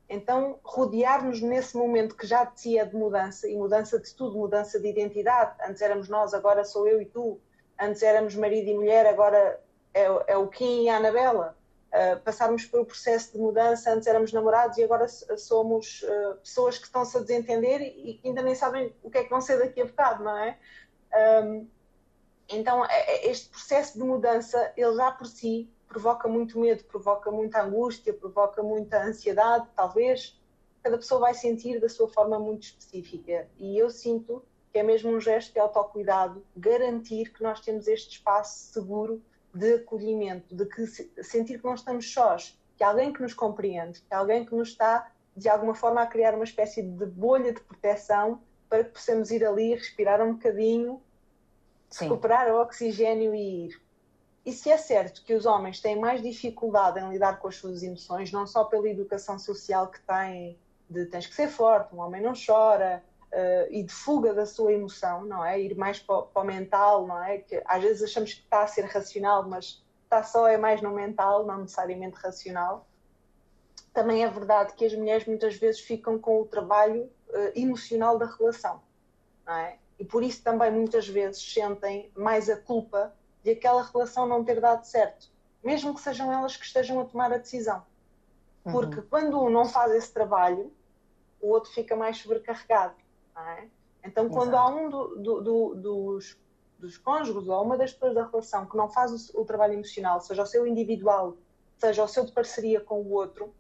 [0.09, 4.39] Então, rodear-nos nesse momento que já de si é de mudança, e mudança de tudo,
[4.39, 5.55] mudança de identidade.
[5.63, 7.39] Antes éramos nós, agora sou eu e tu.
[7.79, 9.61] Antes éramos marido e mulher, agora
[9.93, 11.57] é, é o Kim e a Anabela.
[11.89, 16.85] Uh, passarmos pelo processo de mudança, antes éramos namorados e agora somos uh, pessoas que
[16.85, 19.81] estão-se a desentender e que ainda nem sabem o que é que vão ser daqui
[19.81, 20.59] a bocado, não é?
[21.45, 21.67] Um,
[22.51, 27.31] então, é, é, este processo de mudança, ele já por si provoca muito medo, provoca
[27.31, 30.39] muita angústia, provoca muita ansiedade, talvez.
[30.83, 33.49] Cada pessoa vai sentir da sua forma muito específica.
[33.59, 38.17] E eu sinto que é mesmo um gesto de autocuidado garantir que nós temos este
[38.17, 39.23] espaço seguro
[39.53, 44.01] de acolhimento, de que sentir que não estamos sós, que há alguém que nos compreende,
[44.01, 47.53] que há alguém que nos está, de alguma forma, a criar uma espécie de bolha
[47.53, 51.03] de proteção para que possamos ir ali, respirar um bocadinho,
[51.89, 52.05] Sim.
[52.05, 53.88] recuperar o oxigênio e ir.
[54.49, 57.83] E se é certo que os homens têm mais dificuldade em lidar com as suas
[57.83, 60.59] emoções, não só pela educação social que têm,
[60.89, 64.73] de tens que ser forte, um homem não chora, uh, e de fuga da sua
[64.73, 65.61] emoção, não é?
[65.61, 67.37] Ir mais para, o mental, não é?
[67.37, 70.93] Que às vezes achamos que está a ser racional, mas está só é mais no
[70.93, 72.87] mental, não necessariamente racional.
[73.93, 78.25] Também é verdade que as mulheres muitas vezes ficam com o trabalho uh, emocional da
[78.25, 78.81] relação,
[79.47, 79.77] não é?
[79.99, 83.13] E por isso também muitas vezes sentem mais a culpa
[83.49, 85.29] de aquela relação não ter dado certo,
[85.65, 87.83] mesmo que sejam elas que estejam a tomar a decisão.
[88.65, 88.73] Uhum.
[88.73, 89.07] Porque uhum.
[89.09, 90.73] quando um não faz esse trabalho,
[91.41, 92.95] o outro fica mais sobrecarregado.
[93.37, 93.69] É?
[94.05, 94.69] Então, quando Exato.
[94.69, 96.37] há um do, do, do, dos,
[96.79, 100.21] dos cônjuges ou uma das pessoas da relação que não faz o, o trabalho emocional,
[100.21, 101.37] seja o seu individual,
[101.79, 103.55] seja o seu de parceria com o outro,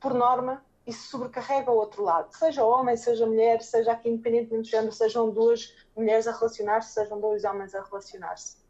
[0.00, 2.32] por norma, isso sobrecarrega o outro lado.
[2.36, 7.20] Seja homem, seja mulher, seja aqui independentemente do género, sejam duas mulheres a relacionar-se, sejam
[7.20, 8.65] dois homens a relacionar-se.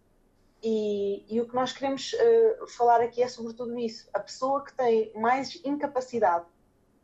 [0.68, 4.10] E, e, o que nós queremos uh, falar aqui é sobretudo isso.
[4.12, 6.44] A pessoa que tem mais incapacidade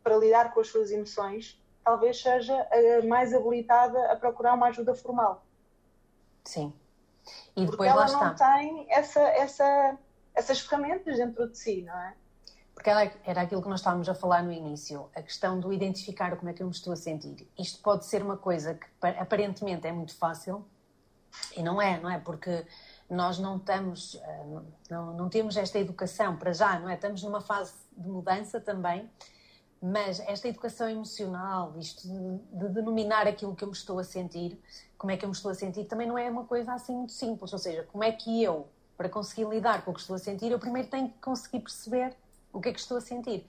[0.03, 4.93] para lidar com as suas emoções talvez seja uh, mais habilitada a procurar uma ajuda
[4.93, 5.45] formal.
[6.43, 6.73] Sim.
[7.55, 8.53] E depois Porque ela não está.
[8.57, 9.97] tem essa, essa,
[10.35, 12.15] essas ferramentas dentro de si, não é?
[12.75, 16.49] Porque era aquilo que nós estávamos a falar no início, a questão do identificar como
[16.49, 17.49] é que eu me estou a sentir.
[17.57, 20.65] Isto pode ser uma coisa que aparentemente é muito fácil
[21.55, 22.19] e não é, não é?
[22.19, 22.65] Porque
[23.13, 24.45] nós não estamos, eh,
[24.89, 26.95] não, não temos esta educação para já, não é?
[26.95, 29.09] Estamos numa fase de mudança também,
[29.81, 34.59] mas esta educação emocional, isto de, de, denominar aquilo que eu me estou a sentir,
[34.97, 37.11] como é que eu me estou a sentir, também não é uma coisa assim muito
[37.11, 37.51] simples.
[37.51, 40.51] Ou seja, como é que eu, para conseguir lidar com o que estou a sentir,
[40.51, 42.15] eu primeiro tenho que conseguir perceber
[42.51, 43.45] o que é que estou a sentir.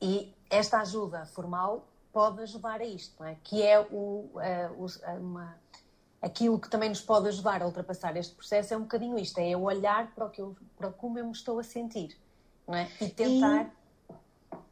[0.00, 3.36] E esta ajuda formal pode ajudar a isto, não é?
[3.44, 4.86] Que é o, uh,
[5.20, 5.56] uma
[6.20, 9.56] aquilo que também nos pode ajudar a ultrapassar este processo é um bocadinho isto, é
[9.56, 12.16] olhar para, o que eu, para como eu me estou a sentir
[12.66, 12.88] não é?
[13.00, 13.72] e tentar.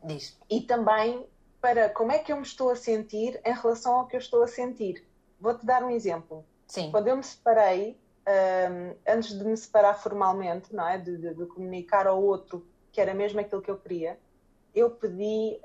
[0.04, 0.38] E, Diz.
[0.50, 1.26] e também
[1.60, 4.42] para como é que eu me estou a sentir em relação ao que eu estou
[4.42, 5.04] a sentir.
[5.40, 6.44] Vou-te dar um exemplo.
[6.66, 6.90] Sim.
[6.90, 10.98] Quando eu me separei, um, antes de me separar formalmente, não é?
[10.98, 14.18] De, de, de, comunicar ao outro que era mesmo aquilo que eu queria,
[14.74, 15.58] eu pedi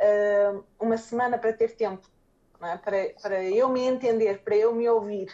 [0.50, 2.08] um, uma semana para ter tempo,
[2.62, 2.78] é?
[2.78, 5.32] para, para eu me entender, para eu me ouvir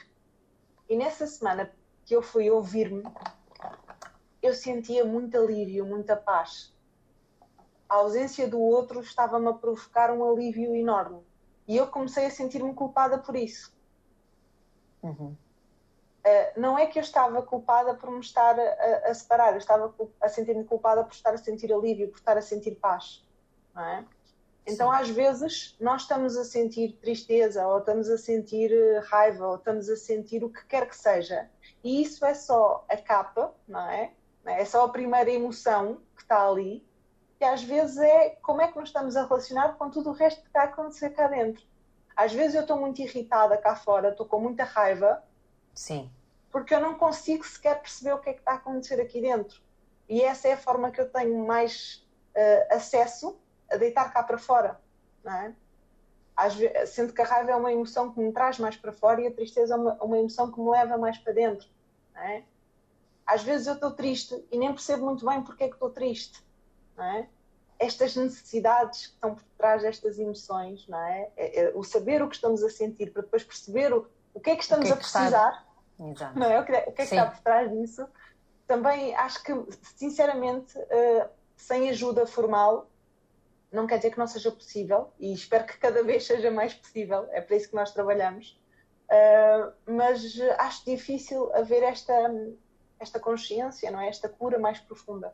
[0.89, 1.71] e nessa semana
[2.05, 3.03] que eu fui ouvir-me,
[4.41, 6.73] eu sentia muito alívio, muita paz.
[7.89, 11.21] A ausência do outro estava-me a provocar um alívio enorme.
[11.67, 13.75] E eu comecei a sentir-me culpada por isso.
[15.03, 15.35] Uhum.
[16.25, 19.93] Uh, não é que eu estava culpada por me estar a, a separar, eu estava
[20.19, 23.25] a sentir-me culpada por estar a sentir alívio, por estar a sentir paz.
[23.73, 24.05] Não é?
[24.67, 24.97] Então, Sim.
[24.97, 29.89] às vezes, nós estamos a sentir tristeza, ou estamos a sentir eh, raiva, ou estamos
[29.89, 31.49] a sentir o que quer que seja.
[31.81, 34.11] E isso é só a capa, não é?
[34.45, 36.85] É só a primeira emoção que está ali.
[37.37, 40.41] que às vezes é como é que nós estamos a relacionar com tudo o resto
[40.41, 41.63] que está a acontecer cá dentro.
[42.15, 45.23] Às vezes eu estou muito irritada cá fora, estou com muita raiva.
[45.73, 46.11] Sim.
[46.51, 49.61] Porque eu não consigo sequer perceber o que é que está a acontecer aqui dentro.
[50.09, 52.03] E essa é a forma que eu tenho mais
[52.35, 54.79] uh, acesso a deitar cá para fora.
[55.23, 55.53] Não é?
[56.35, 59.21] Às vezes, sendo que a raiva é uma emoção que me traz mais para fora
[59.21, 61.67] e a tristeza é uma, uma emoção que me leva mais para dentro.
[62.13, 62.43] Não é?
[63.25, 66.43] Às vezes eu estou triste e nem percebo muito bem porque é que estou triste.
[66.95, 67.27] Não é?
[67.79, 71.29] Estas necessidades que estão por trás destas emoções, não é?
[71.35, 74.51] é, é o saber o que estamos a sentir para depois perceber o, o que
[74.51, 75.65] é que estamos que é que a precisar,
[75.99, 76.31] está...
[76.33, 76.59] não é?
[76.59, 78.07] O que é, o que, é que está por trás disso.
[78.65, 79.53] Também acho que,
[79.95, 82.87] sinceramente, uh, sem ajuda formal,
[83.71, 87.27] não quer dizer que não seja possível e espero que cada vez seja mais possível,
[87.31, 88.59] é para isso que nós trabalhamos.
[89.09, 92.13] Uh, mas acho difícil haver esta
[92.99, 94.09] esta consciência, não é?
[94.09, 95.33] Esta cura mais profunda.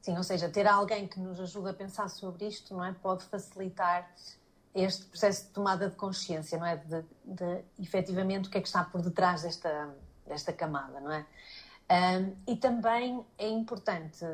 [0.00, 2.92] Sim, ou seja, ter alguém que nos ajude a pensar sobre isto, não é?
[2.92, 4.10] Pode facilitar
[4.74, 6.76] este processo de tomada de consciência, não é?
[6.76, 9.94] De, de efetivamente o que é que está por detrás desta,
[10.26, 11.26] desta camada, não é?
[11.90, 14.24] Um, e também é importante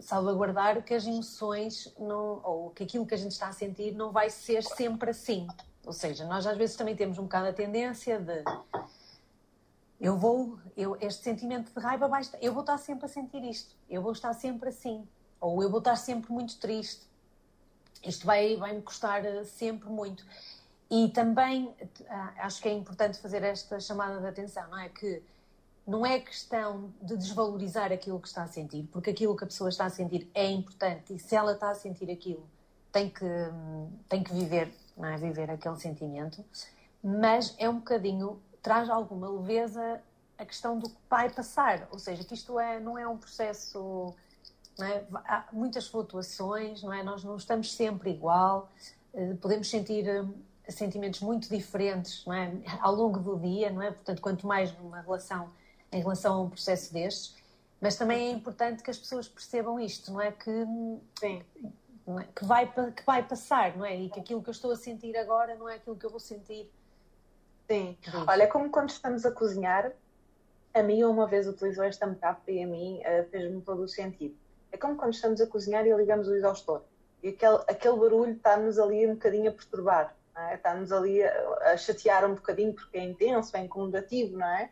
[0.00, 4.12] salvaguardar que as emoções não, ou que aquilo que a gente está a sentir não
[4.12, 5.46] vai ser sempre assim.
[5.84, 8.44] Ou seja, nós às vezes também temos um bocado a tendência de
[10.00, 13.44] eu vou, eu, este sentimento de raiva vai estar, eu vou estar sempre a sentir
[13.44, 15.06] isto, eu vou estar sempre assim,
[15.40, 17.06] ou eu vou estar sempre muito triste.
[18.04, 20.26] Isto vai, vai me custar eh, sempre muito.
[20.90, 21.72] E também
[22.08, 24.88] ah, acho que é importante fazer esta chamada de atenção, não é?
[24.88, 25.22] Que
[25.86, 29.68] não é questão de desvalorizar aquilo que está a sentir, porque aquilo que a pessoa
[29.68, 32.46] está a sentir é importante e se ela está a sentir aquilo,
[32.92, 33.24] tem que,
[34.08, 35.16] tem que viver, não é?
[35.16, 36.44] Viver aquele sentimento,
[37.02, 40.00] mas é um bocadinho traz alguma leveza
[40.38, 44.14] a questão do que vai passar, ou seja, que isto é, não é um processo,
[44.80, 45.04] é?
[45.24, 47.02] há muitas flutuações, não é?
[47.02, 48.70] Nós não estamos sempre igual,
[49.14, 50.24] eh, podemos sentir eh,
[50.68, 52.52] sentimentos muito diferentes, não é?
[52.80, 53.90] Ao longo do dia, não é?
[53.90, 55.50] Portanto, quanto mais numa relação,
[55.92, 57.36] em relação a um processo destes,
[57.80, 60.32] mas também é importante que as pessoas percebam isto, não é?
[60.32, 60.64] Que,
[61.18, 61.42] Sim.
[62.18, 62.24] É?
[62.34, 63.96] que, vai, que vai passar, não é?
[63.96, 66.20] E que aquilo que eu estou a sentir agora não é aquilo que eu vou
[66.20, 66.70] sentir
[67.72, 67.96] Sim.
[68.28, 69.92] Olha, é como quando estamos a cozinhar,
[70.74, 74.36] a mim uma vez utilizou esta metáfora e a mim uh, fez-me todo o sentido.
[74.70, 76.82] É como quando estamos a cozinhar e ligamos o exaustor.
[77.22, 80.54] E aquele, aquele barulho está-nos ali um bocadinho a perturbar, é?
[80.54, 84.70] está-nos ali a, a, chatear um bocadinho porque é intenso, é incomodativo, não é?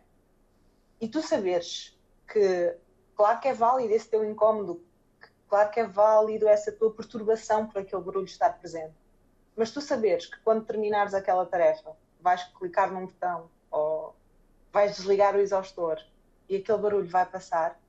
[1.00, 2.76] E tu saberes que,
[3.16, 4.84] claro que é válido esse teu incómodo,
[5.48, 8.94] claro que é válido essa tua perturbação por aquele barulho estar presente,
[9.56, 14.14] mas tu saberes que quando terminares aquela tarefa vais clicar num botão ou
[14.72, 16.00] vais desligar o exaustor
[16.48, 17.80] e aquele barulho vai passar,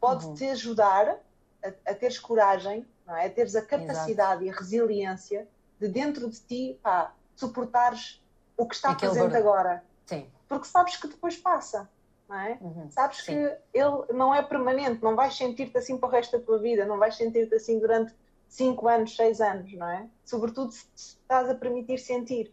[0.00, 0.52] pode-te uhum.
[0.52, 1.18] ajudar
[1.62, 3.26] a, a, teres coragem, não é?
[3.26, 4.44] a teres a capacidade Exato.
[4.44, 5.48] e a resiliência
[5.80, 8.22] de dentro de ti pá, suportares
[8.56, 9.48] o que está aquele presente barulho.
[9.48, 9.84] agora.
[10.06, 10.30] Sim.
[10.48, 11.88] Porque sabes que depois passa.
[12.32, 12.58] Não é?
[12.62, 12.90] Uhum.
[12.90, 13.32] Sabes Sim.
[13.34, 16.86] que ele não é permanente, não vais sentir-te assim para o resto da tua vida,
[16.86, 18.14] não vais sentir-te assim durante
[18.48, 20.08] 5 anos, 6 anos, não é?
[20.24, 22.50] Sobretudo se estás a permitir sentir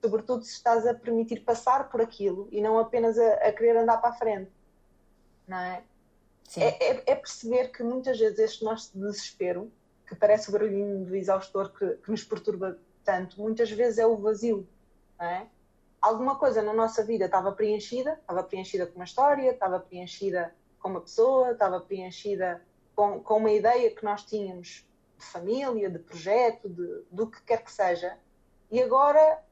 [0.00, 3.98] sobretudo se estás a permitir passar por aquilo e não apenas a, a querer andar
[3.98, 4.50] para a frente,
[5.46, 5.82] não é?
[6.56, 9.70] É, é, é, perceber que muitas vezes este nosso desespero,
[10.06, 14.16] que parece o barulhinho do exaustor que, que nos perturba tanto, muitas vezes é o
[14.16, 14.66] vazio,
[15.18, 15.46] não é?
[16.00, 20.90] Alguma coisa na nossa vida estava preenchida, estava preenchida com uma história, estava preenchida com
[20.90, 22.62] uma pessoa, estava preenchida
[22.94, 24.86] com, com uma ideia que nós tínhamos
[25.18, 28.16] de família, de projeto, de, do que quer que seja,
[28.70, 29.42] e agora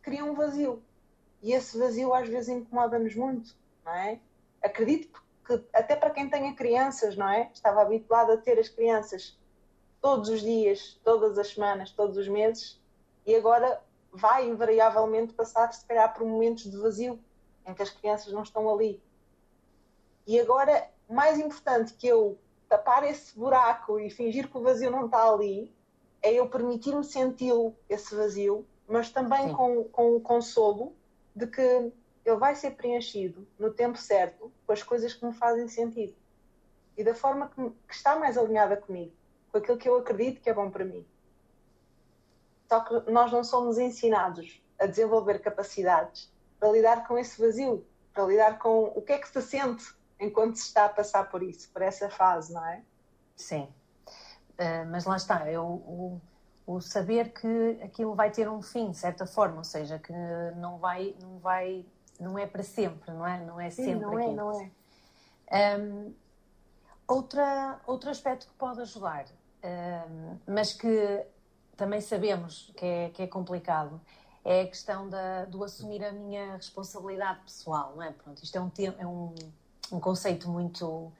[0.00, 0.82] cria um vazio.
[1.42, 4.18] E esse vazio às vezes incomoda-nos muito, não é?
[4.62, 7.50] Acredito que até para quem tenha crianças, não é?
[7.52, 9.38] Estava habituado a ter as crianças
[10.00, 12.80] todos os dias, todas as semanas, todos os meses,
[13.26, 13.82] e agora
[14.12, 17.18] vai invariavelmente passar, se calhar, por momentos de vazio
[17.66, 19.02] em que as crianças não estão ali.
[20.26, 25.06] E agora, mais importante que eu tapar esse buraco e fingir que o vazio não
[25.06, 25.74] está ali,
[26.20, 30.94] é eu permitir-me senti-lo, esse vazio, mas também com, com o consolo
[31.34, 31.92] de que
[32.24, 36.14] ele vai ser preenchido no tempo certo com as coisas que me fazem sentido
[36.96, 39.12] e da forma que, que está mais alinhada comigo,
[39.50, 41.04] com aquilo que eu acredito que é bom para mim.
[42.72, 48.24] Só que nós não somos ensinados a desenvolver capacidades para lidar com esse vazio, para
[48.24, 49.84] lidar com o que é que se sente
[50.18, 52.80] enquanto se está a passar por isso, por essa fase, não é?
[53.36, 53.68] Sim.
[54.52, 56.18] Uh, mas lá está, eu, o,
[56.66, 60.14] o saber que aquilo vai ter um fim, de certa forma, ou seja, que
[60.56, 61.84] não vai, não vai,
[62.18, 63.38] não é para sempre, não é?
[63.44, 64.30] Não é Sim, sempre não aquilo.
[64.30, 65.78] é, não é.
[65.78, 66.14] Um,
[67.06, 71.26] Outra, outro aspecto que pode ajudar, uh, mas que
[71.76, 74.00] também sabemos que é, que é complicado,
[74.44, 78.10] é a questão da, do assumir a minha responsabilidade pessoal, não é?
[78.10, 79.34] Pronto, isto é um, é um,
[79.92, 81.12] um conceito muito.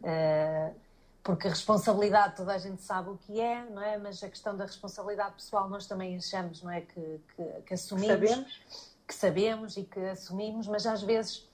[0.00, 0.74] Uh,
[1.22, 3.98] porque responsabilidade toda a gente sabe o que é, não é?
[3.98, 6.80] Mas a questão da responsabilidade pessoal nós também achamos, não é?
[6.80, 8.30] Que, que, que assumimos.
[8.30, 8.60] Sabemos.
[9.06, 11.46] Que sabemos e que assumimos, mas às vezes.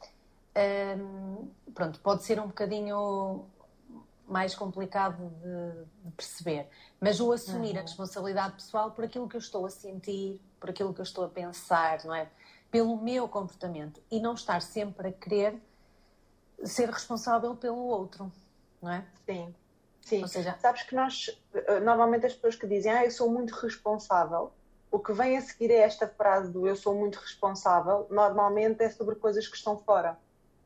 [0.57, 3.45] Um, pronto, pode ser um bocadinho
[4.27, 6.69] mais complicado de, de perceber.
[7.01, 7.79] Mas o assumir uhum.
[7.79, 11.25] a responsabilidade pessoal por aquilo que eu estou a sentir, por aquilo que eu estou
[11.25, 12.29] a pensar, não é?
[12.71, 15.61] Pelo meu comportamento e não estar sempre a querer
[16.65, 18.33] ser responsável pelo outro,
[18.81, 19.07] não é?
[19.27, 19.55] Sim.
[20.01, 20.23] Sim.
[20.23, 23.55] Ou seja, sabes que nós eh, normalmente as pessoas que dizem ah, eu sou muito
[23.55, 24.53] responsável,
[24.91, 28.91] o que vem a seguir é esta frase do eu sou muito responsável, normalmente é
[28.91, 30.19] sobre coisas que estão fora.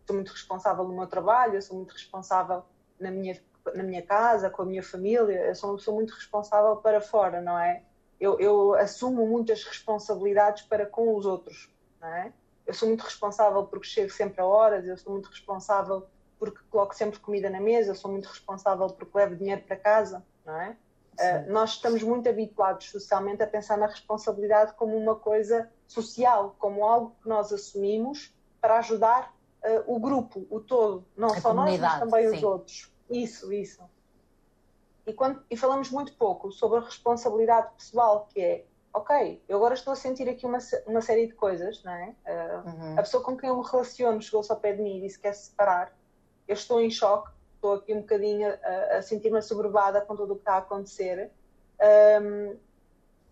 [0.07, 2.65] Sou muito responsável no meu trabalho, eu sou muito responsável
[3.01, 3.41] na minha,
[3.75, 7.59] na minha casa, com a minha família, eu sou, sou muito responsável para fora, não
[7.59, 7.83] é?
[8.21, 11.71] Eu, eu, assumo muitas responsabilidades para com os outros,
[12.01, 12.33] não é?
[12.67, 16.07] Eu sou muito responsável porque chego sempre a horas, eu sou muito responsável
[16.39, 20.25] porque coloco sempre comida na mesa, eu sou muito responsável porque levo dinheiro para casa,
[20.45, 20.77] não é?
[21.19, 26.85] Uh, nós estamos muito habituados socialmente a pensar na responsabilidade como uma coisa social, como
[26.85, 29.35] algo que nós assumimos para ajudar
[29.65, 32.37] uh, o grupo, o todo, não a só nós, mas também sim.
[32.37, 32.93] os outros.
[33.11, 33.83] Isso, isso.
[35.07, 39.75] E, quando, e falamos muito pouco sobre a responsabilidade pessoal, que é, ok, eu agora
[39.75, 42.15] estou a sentir aqui uma, uma série de coisas, não é?
[42.27, 42.93] Uh, uhum.
[42.99, 45.23] A pessoa com quem eu me relaciono chegou-se ao pé de mim e disse que
[45.23, 45.97] quer se separar.
[46.47, 50.37] Eu estou em choque, estou aqui um bocadinho a, a sentir-me assoberbada com tudo o
[50.37, 51.31] que está a acontecer.
[52.23, 52.57] Um,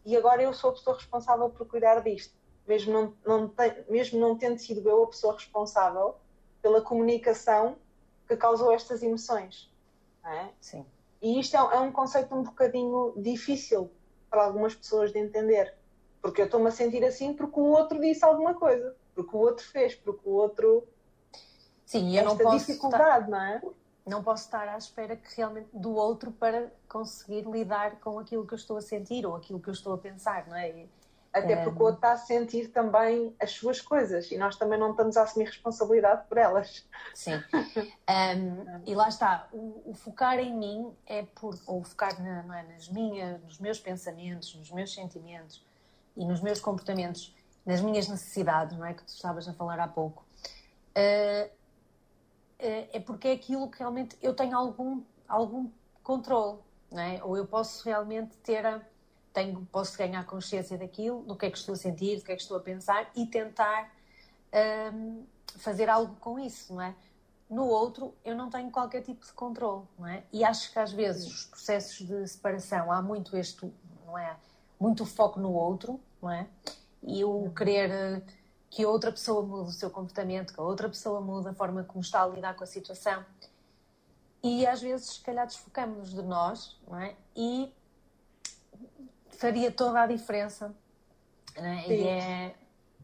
[0.04, 2.35] e agora eu sou a pessoa responsável por cuidar disto
[2.66, 6.16] mesmo não, não tem, mesmo não tendo sido eu a pessoa responsável
[6.60, 7.76] pela comunicação
[8.26, 9.70] que causou estas emoções.
[10.24, 10.48] É?
[10.60, 10.84] Sim.
[11.22, 13.90] E isto é, é, um conceito um bocadinho difícil
[14.28, 15.74] para algumas pessoas de entender,
[16.20, 19.64] porque eu estou-me a sentir assim porque o outro disse alguma coisa, porque o outro
[19.64, 20.86] fez, porque o outro.
[21.84, 23.62] Sim, eu não posso dificuldade, estar, não é?
[24.04, 28.54] Não posso estar à espera que realmente do outro para conseguir lidar com aquilo que
[28.54, 30.86] eu estou a sentir ou aquilo que eu estou a pensar, não é?
[31.38, 34.92] Até porque o outro está a sentir também as suas coisas e nós também não
[34.92, 36.86] estamos a assumir responsabilidade por elas.
[37.14, 37.42] Sim.
[38.08, 42.62] Um, e lá está, o, o, focar em mim é por, ou focar na, é,
[42.62, 45.64] nas minhas, nos meus pensamentos, nos meus sentimentos
[46.16, 47.34] e nos meus comportamentos,
[47.64, 48.94] nas minhas necessidades, não é?
[48.94, 50.24] Que tu estavas a falar há pouco.
[50.96, 51.50] Uh,
[52.58, 55.68] é porque é aquilo que realmente eu tenho algum, algum
[56.02, 56.58] controle,
[56.92, 57.22] não é?
[57.24, 58.80] Ou eu posso realmente ter a
[59.36, 62.36] tenho, posso ganhar consciência daquilo, do que é que estou a sentir, do que é
[62.36, 63.92] que estou a pensar e tentar
[64.94, 65.26] um,
[65.58, 66.94] fazer algo com isso, não é?
[67.48, 70.24] No outro, eu não tenho qualquer tipo de controle, não é?
[70.32, 73.70] E acho que às vezes os processos de separação há muito este,
[74.06, 74.34] não é?
[74.80, 76.48] Muito foco no outro, não é?
[77.02, 78.22] E o querer eh,
[78.70, 81.84] que a outra pessoa mude o seu comportamento, que a outra pessoa mude a forma
[81.84, 83.22] como está a lidar com a situação.
[84.42, 87.14] E às vezes, se calhar, desfocamos-nos de nós, não é?
[87.36, 87.72] E
[89.36, 90.74] faria toda a diferença.
[91.56, 91.84] Né?
[91.86, 91.92] Sim.
[91.92, 92.54] E é...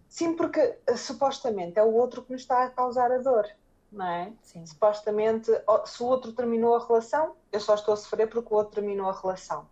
[0.08, 3.48] Sim, porque eh, supostamente é o outro que nos está a causar a dor,
[3.90, 4.32] não é?
[4.42, 4.66] Sim.
[4.66, 5.50] Supostamente,
[5.86, 9.08] se o outro terminou a relação, eu só estou a sofrer porque o outro terminou
[9.08, 9.66] a relação.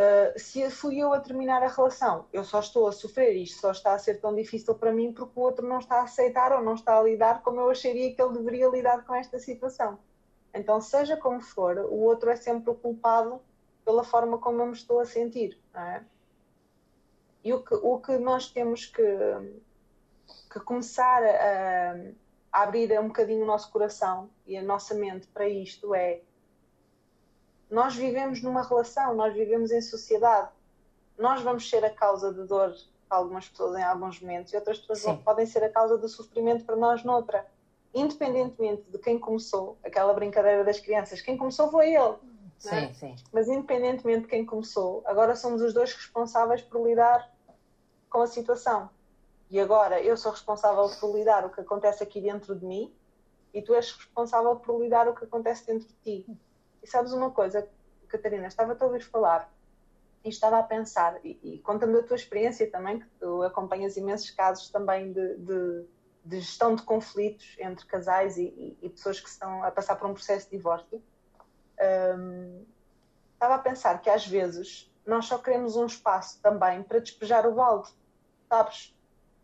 [0.00, 3.72] Uh, se fui eu a terminar a relação, eu só estou a sofrer, isto só
[3.72, 6.62] está a ser tão difícil para mim porque o outro não está a aceitar ou
[6.62, 9.98] não está a lidar como eu acharia que ele deveria lidar com esta situação.
[10.54, 13.40] Então, seja como for, o outro é sempre o culpado
[13.90, 15.58] pela forma como eu me estou a sentir.
[15.74, 16.02] É?
[17.42, 19.02] E o que, o que nós temos que,
[20.52, 21.96] que começar a,
[22.52, 26.20] a abrir um bocadinho o nosso coração e a nossa mente para isto é
[27.68, 30.50] nós vivemos numa relação, nós vivemos em sociedade.
[31.18, 32.72] Nós vamos ser a causa de dor
[33.08, 35.16] para algumas pessoas em alguns momentos e outras pessoas Sim.
[35.24, 37.44] podem ser a causa do sofrimento para nós noutra.
[37.92, 42.29] Independentemente de quem começou, aquela brincadeira das crianças, quem começou foi ele.
[42.60, 42.92] Sim, é?
[42.92, 43.16] sim.
[43.32, 47.28] Mas independentemente de quem começou, agora somos os dois responsáveis por lidar
[48.08, 48.90] com a situação.
[49.50, 52.94] E agora eu sou responsável por lidar o que acontece aqui dentro de mim
[53.52, 56.38] e tu és responsável por lidar o que acontece dentro de ti.
[56.82, 57.66] E sabes uma coisa,
[58.06, 59.50] Catarina, estava-te a ouvir falar
[60.22, 64.30] e estava a pensar, e, e contando a tua experiência também, que tu acompanhas imensos
[64.30, 65.86] casos também de, de,
[66.26, 70.08] de gestão de conflitos entre casais e, e, e pessoas que estão a passar por
[70.08, 71.02] um processo de divórcio
[71.80, 72.64] um,
[73.34, 77.54] estava a pensar que às vezes nós só queremos um espaço também para despejar o
[77.54, 77.90] balde,
[78.48, 78.94] sabes?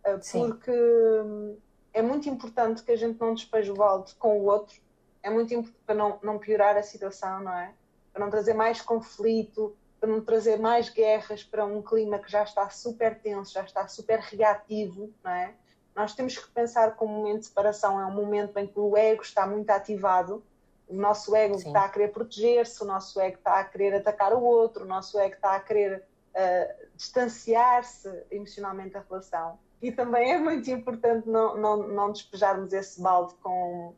[0.06, 1.58] Uh, porque hum,
[1.92, 4.80] é muito importante que a gente não despeje o balde com o outro,
[5.22, 7.72] é muito importante para não, não piorar a situação, não é?
[8.12, 12.44] Para não trazer mais conflito, para não trazer mais guerras para um clima que já
[12.44, 15.54] está super tenso, já está super reativo, não é?
[15.94, 18.96] Nós temos que pensar que o momento de separação é um momento em que o
[18.96, 20.44] ego está muito ativado,
[20.88, 21.68] o nosso ego Sim.
[21.68, 25.18] está a querer proteger-se, o nosso ego está a querer atacar o outro, o nosso
[25.18, 29.58] ego está a querer uh, distanciar-se emocionalmente da relação.
[29.82, 33.94] E também é muito importante não, não, não despejarmos esse balde com,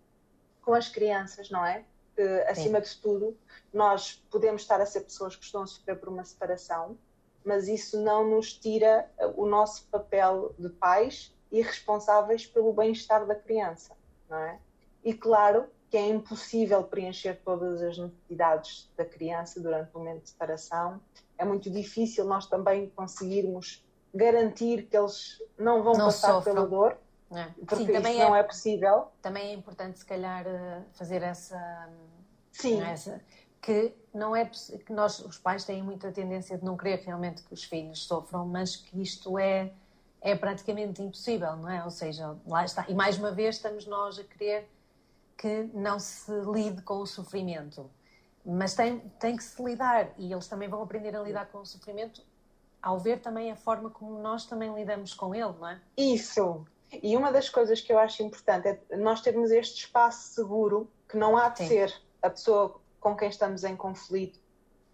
[0.63, 1.85] com as crianças, não é?
[2.17, 3.37] Que, acima de tudo,
[3.73, 6.99] nós podemos estar a ser pessoas que estão a sofrer por uma separação,
[7.45, 13.35] mas isso não nos tira o nosso papel de pais e responsáveis pelo bem-estar da
[13.35, 13.95] criança,
[14.29, 14.59] não é?
[15.05, 20.31] E claro que é impossível preencher todas as necessidades da criança durante o momento de
[20.31, 21.01] separação.
[21.37, 23.85] É muito difícil nós também conseguirmos
[24.15, 26.55] garantir que eles não vão não passar sofram.
[26.55, 26.99] pela dor,
[27.33, 27.45] é.
[27.67, 29.09] porque Sim, também não é, é possível.
[29.23, 31.59] Também é importante, se calhar, eh, fazer essa.
[32.53, 32.83] Sim.
[32.83, 33.21] Essa,
[33.61, 37.55] que não é que nós os pais têm muita tendência de não querer realmente que
[37.55, 39.73] os filhos sofram, mas que isto é
[40.21, 41.85] é praticamente impossível, não é?
[41.85, 42.85] Ou seja, lá está.
[42.89, 44.69] E mais uma vez estamos nós a querer
[45.39, 47.91] que não se lide com o sofrimento.
[48.45, 51.67] Mas tem, tem que se lidar e eles também vão aprender a lidar com o
[51.67, 52.23] sofrimento
[52.83, 55.81] ao ver também a forma como nós também lidamos com ele, não é?
[55.97, 56.67] Isso!
[57.03, 61.17] E uma das coisas que eu acho importante é nós termos este espaço seguro que
[61.17, 61.69] não há de Sim.
[61.69, 64.41] ser a pessoa com quem estamos em conflito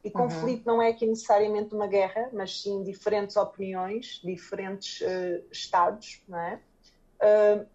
[0.05, 0.13] e uhum.
[0.13, 6.39] conflito não é aqui necessariamente uma guerra, mas sim diferentes opiniões, diferentes uh, estados, não
[6.39, 6.61] é?
[7.23, 7.67] Uh,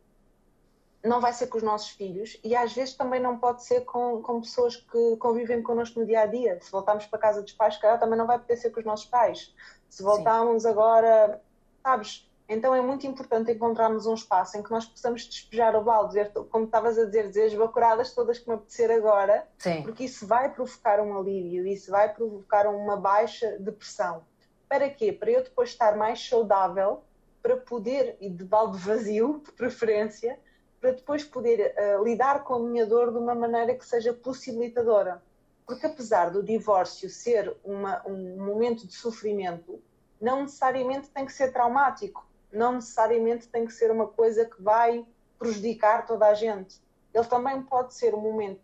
[1.04, 4.22] não vai ser com os nossos filhos e às vezes também não pode ser com,
[4.22, 6.60] com pessoas que convivem connosco no dia a dia.
[6.62, 8.86] Se voltarmos para a casa dos pais, calhar também não vai poder ser com os
[8.86, 9.54] nossos pais.
[9.90, 10.70] Se voltarmos Sim.
[10.70, 11.42] agora,
[11.82, 16.10] sabes, então é muito importante encontrarmos um espaço em que nós possamos despejar o balde,
[16.10, 19.84] dizer, como estavas a dizer, dizer as bacuradas todas que me apetecer agora, Sim.
[19.84, 24.24] porque isso vai provocar um alívio, isso vai provocar uma baixa depressão.
[24.68, 25.14] Para quê?
[25.14, 27.04] Para eu depois estar mais saudável,
[27.42, 30.40] para poder, e de balde vazio, de preferência,
[30.80, 35.22] para depois poder uh, lidar com a minha dor de uma maneira que seja possibilitadora.
[35.66, 39.82] Porque apesar do divórcio ser uma, um momento de sofrimento,
[40.20, 45.06] não necessariamente tem que ser traumático não necessariamente tem que ser uma coisa que vai
[45.38, 46.82] prejudicar toda a gente.
[47.14, 48.62] Ele também pode ser um momento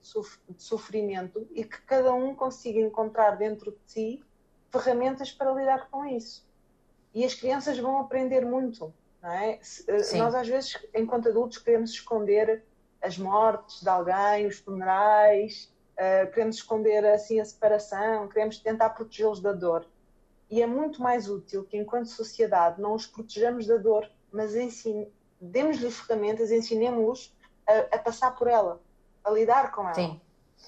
[0.50, 4.24] de sofrimento e que cada um consiga encontrar dentro de si
[4.70, 6.46] ferramentas para lidar com isso.
[7.14, 8.94] E as crianças vão aprender muito.
[9.26, 9.60] É?
[9.88, 12.64] Eh, nós, às vezes, enquanto adultos, queremos esconder
[13.02, 19.40] as mortes de alguém, os funerais, uh, queremos esconder assim a separação, queremos tentar protegê-los
[19.40, 19.88] da dor.
[20.50, 24.54] E é muito mais útil que, enquanto sociedade, não os protejamos da dor, mas
[25.42, 27.36] demos-lhes ferramentas, ensinemos-los
[27.68, 28.80] a, a, passar por ela,
[29.24, 30.22] a lidar com ela, Sim.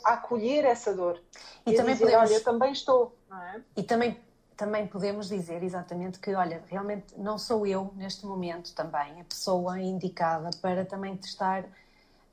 [0.04, 1.22] a acolher essa dor.
[1.66, 2.30] E, e também dizer, podemos...
[2.32, 3.62] olha, eu também estou, é?
[3.76, 4.20] E também,
[4.58, 9.80] também podemos dizer exatamente que, olha, realmente não sou eu, neste momento, também, a pessoa
[9.80, 11.66] indicada para também testar...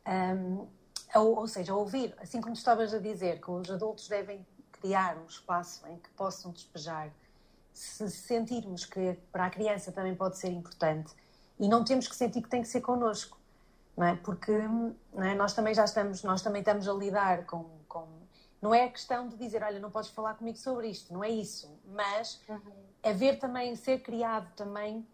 [0.07, 0.67] Um,
[1.15, 5.27] ou, ou seja, ouvir, assim como estavas a dizer, que os adultos devem criar um
[5.27, 7.11] espaço em que possam despejar
[7.73, 11.13] se sentirmos que para a criança também pode ser importante
[11.59, 13.39] e não temos que sentir que tem que ser connosco,
[13.97, 14.17] não é?
[14.17, 15.35] Porque não é?
[15.35, 18.07] nós também já estamos, nós também estamos a lidar com, com,
[18.65, 21.29] não é a questão de dizer, olha, não podes falar comigo sobre isto, não é
[21.29, 22.73] isso, mas uhum.
[23.03, 25.07] é ver também, ser criado também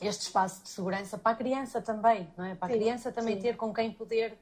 [0.00, 2.56] este espaço de segurança para a criança também, não é?
[2.56, 3.42] Para a sim, criança também sim.
[3.42, 4.36] ter com quem poder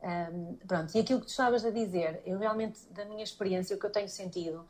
[0.00, 3.80] um, pronto, e aquilo que tu estavas a dizer, eu realmente, da minha experiência, o
[3.80, 4.64] que eu tenho sentido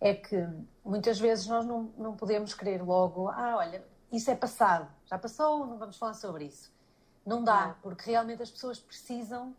[0.00, 0.46] é que
[0.84, 5.66] muitas vezes nós não, não podemos querer logo, ah, olha, isso é passado, já passou,
[5.66, 6.70] não vamos falar sobre isso.
[7.26, 9.56] Não dá, porque realmente as pessoas precisam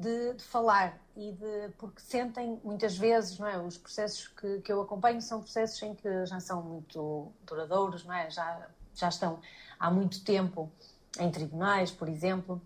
[0.00, 3.58] de, de, falar e de porque sentem muitas vezes, não é?
[3.58, 8.14] Os processos que, que eu acompanho são processos em que já são muito duradouros, não
[8.14, 8.30] é?
[8.30, 9.40] Já, já estão
[9.78, 10.70] há muito tempo
[11.18, 12.60] em tribunais, por exemplo,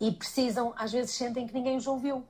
[0.00, 2.26] e precisam, às vezes sentem que ninguém os ouviu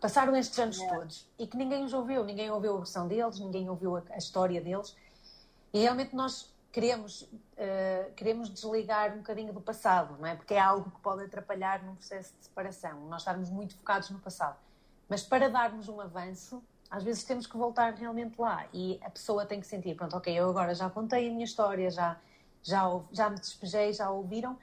[0.00, 0.86] passaram estes anos é.
[0.88, 4.16] todos e que ninguém os ouviu, ninguém ouviu a versão deles, ninguém ouviu a, a
[4.16, 4.96] história deles.
[5.72, 10.34] E realmente nós queremos, uh, queremos desligar um bocadinho do passado, não é?
[10.34, 14.18] Porque é algo que pode atrapalhar num processo de separação, nós estarmos muito focados no
[14.18, 14.56] passado.
[15.08, 19.44] Mas para darmos um avanço, às vezes temos que voltar realmente lá e a pessoa
[19.44, 22.18] tem que sentir, pronto, ok, eu agora já contei a minha história, já,
[22.62, 24.56] já, já me despejei, já ouviram,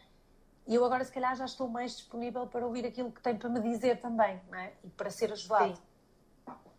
[0.68, 3.48] e eu agora, se calhar, já estou mais disponível para ouvir aquilo que tem para
[3.48, 4.74] me dizer também, não é?
[4.84, 5.76] E para ser ajudado.
[5.76, 5.82] Sim.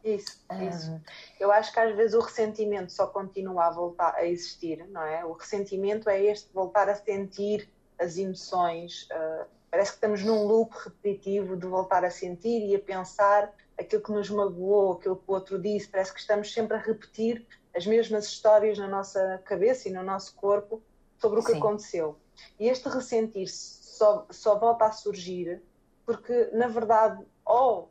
[0.04, 0.64] Isso, ah.
[0.64, 1.00] isso.
[1.38, 5.24] Eu acho que às vezes o ressentimento só continua a voltar a existir, não é?
[5.24, 7.68] O ressentimento é este voltar a sentir
[7.98, 12.78] as emoções, uh, Parece que estamos num loop repetitivo de voltar a sentir e a
[12.78, 15.88] pensar aquilo que nos magoou, aquilo que o outro disse.
[15.88, 17.46] Parece que estamos sempre a repetir
[17.76, 20.82] as mesmas histórias na nossa cabeça e no nosso corpo
[21.18, 21.58] sobre o que Sim.
[21.58, 22.18] aconteceu.
[22.58, 25.60] E este ressentir-se só, só volta a surgir
[26.06, 27.90] porque, na verdade, ou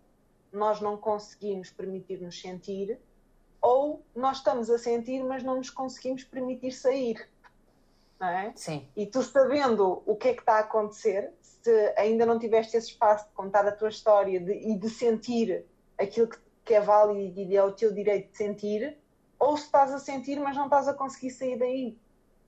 [0.52, 3.00] nós não conseguimos permitir-nos sentir,
[3.62, 7.28] ou nós estamos a sentir, mas não nos conseguimos permitir sair.
[8.20, 8.54] Não é?
[8.56, 8.88] Sim.
[8.96, 12.90] E tu sabendo o que é que está a acontecer, se ainda não tiveste esse
[12.90, 15.66] espaço de contar a tua história de, e de sentir
[15.98, 18.98] aquilo que, que é válido e é o teu direito de sentir,
[19.40, 21.98] ou se estás a sentir, mas não estás a conseguir sair daí.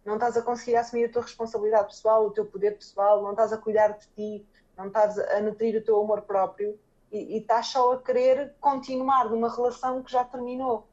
[0.03, 3.53] Não estás a conseguir assumir a tua responsabilidade pessoal, o teu poder pessoal, não estás
[3.53, 4.45] a cuidar de ti,
[4.75, 6.79] não estás a nutrir o teu amor próprio
[7.11, 10.87] e, e estás só a querer continuar numa relação que já terminou.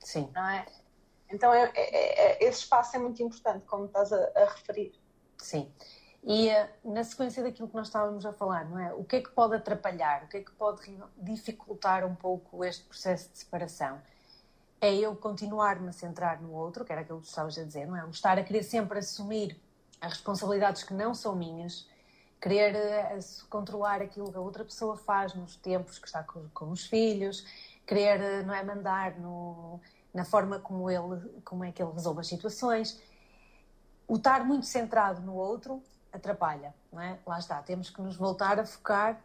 [0.00, 0.30] Sim.
[0.34, 0.66] Não é?
[1.30, 4.92] Então é, é, é, esse espaço é muito importante, como estás a, a referir.
[5.36, 5.70] Sim.
[6.22, 8.92] E uh, na sequência daquilo que nós estávamos a falar, não é?
[8.94, 10.24] O que é que pode atrapalhar?
[10.24, 10.82] O que é que pode
[11.16, 14.00] dificultar um pouco este processo de separação?
[14.80, 17.86] É eu continuar-me a centrar no outro, que era aquilo que tu estavas a dizer,
[17.86, 18.04] não é?
[18.04, 19.60] O estar a querer sempre assumir
[20.00, 21.88] as responsabilidades que não são minhas,
[22.40, 26.70] querer uh, controlar aquilo que a outra pessoa faz nos tempos que está com, com
[26.70, 27.44] os filhos,
[27.86, 28.62] querer, uh, não é?
[28.62, 29.80] Mandar no,
[30.12, 33.00] na forma como ele, como é que ele resolve as situações.
[34.06, 35.82] O estar muito centrado no outro
[36.12, 37.18] atrapalha, não é?
[37.26, 39.20] Lá está, temos que nos voltar a focar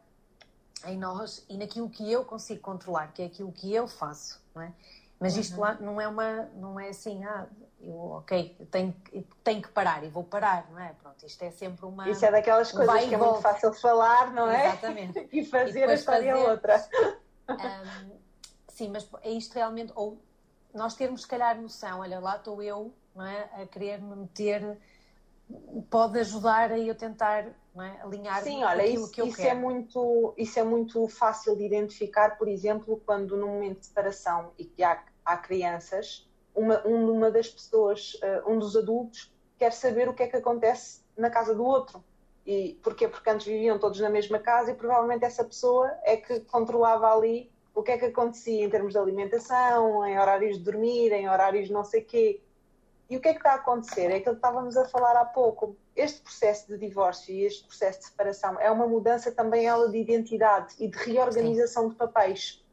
[0.86, 4.62] em nós e naquilo que eu consigo controlar, que é aquilo que eu faço, não
[4.62, 4.74] é?
[5.20, 5.62] Mas isto uhum.
[5.62, 7.48] lá não é uma, não é assim, ah,
[7.86, 8.96] eu, ok, tenho,
[9.44, 10.94] tenho que parar e vou parar, não é?
[10.94, 12.10] Pronto, isto é sempre uma.
[12.10, 14.68] Isso é daquelas coisas que é muito fácil falar, não é?
[14.68, 15.28] Exatamente.
[15.34, 16.90] e fazer e a história fazer, outra.
[17.50, 18.12] Um,
[18.70, 20.22] sim, mas é isto realmente, ou
[20.74, 23.50] nós termos se calhar noção, olha, lá estou eu, não é?
[23.54, 24.80] A querer me meter
[25.90, 27.46] pode ajudar a eu tentar
[27.82, 28.02] é?
[28.02, 29.50] alinhar Sim, olha, aquilo isso, que eu isso quero.
[29.50, 34.54] É muito, isso é muito fácil de identificar, por exemplo, quando num momento de separação
[34.58, 40.10] e que há, há crianças, uma, uma das pessoas, uh, um dos adultos, quer saber
[40.10, 42.04] o que é que acontece na casa do outro.
[42.46, 43.08] E porquê?
[43.08, 47.52] Porque antes viviam todos na mesma casa e provavelmente essa pessoa é que controlava ali
[47.74, 51.70] o que é que acontecia em termos de alimentação, em horários de dormir, em horários
[51.70, 52.42] não sei quê.
[53.10, 54.12] E o que é que está a acontecer?
[54.12, 55.76] É aquilo que estávamos a falar há pouco.
[55.96, 59.98] Este processo de divórcio e este processo de separação é uma mudança também ela de
[59.98, 61.90] identidade e de reorganização Sim.
[61.90, 62.64] de papéis.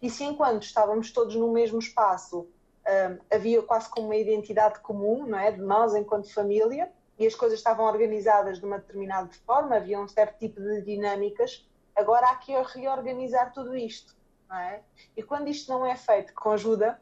[0.00, 2.48] E se enquanto estávamos todos no mesmo espaço
[2.90, 7.34] um, havia quase como uma identidade comum, não é, de nós enquanto família, e as
[7.34, 12.36] coisas estavam organizadas de uma determinada forma, havia um certo tipo de dinâmicas, agora há
[12.36, 14.16] que reorganizar tudo isto,
[14.48, 14.82] não é?
[15.16, 17.00] E quando isto não é feito com ajuda,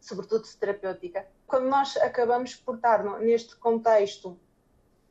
[0.00, 4.38] sobretudo terapêutica, quando nós acabamos por estar neste contexto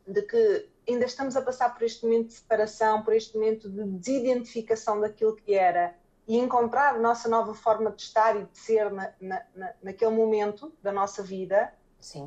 [0.08, 3.84] de que ainda estamos a passar por este momento de separação, por este momento de
[3.84, 5.96] desidentificação daquilo que era
[6.28, 9.44] e encontrar a nossa nova forma de estar e de ser na, na,
[9.82, 11.74] naquele momento da nossa vida,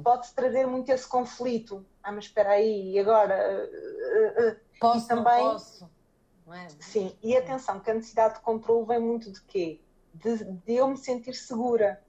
[0.03, 1.84] pode trazer muito esse conflito.
[2.03, 3.36] Ah, mas espera aí, e agora?
[3.36, 4.57] Uh, uh, uh.
[4.80, 5.90] Posso, e também, posso.
[6.51, 6.66] É?
[6.80, 9.80] Sim, e atenção, que a necessidade de controle vem muito de quê?
[10.14, 12.03] De, de eu me sentir segura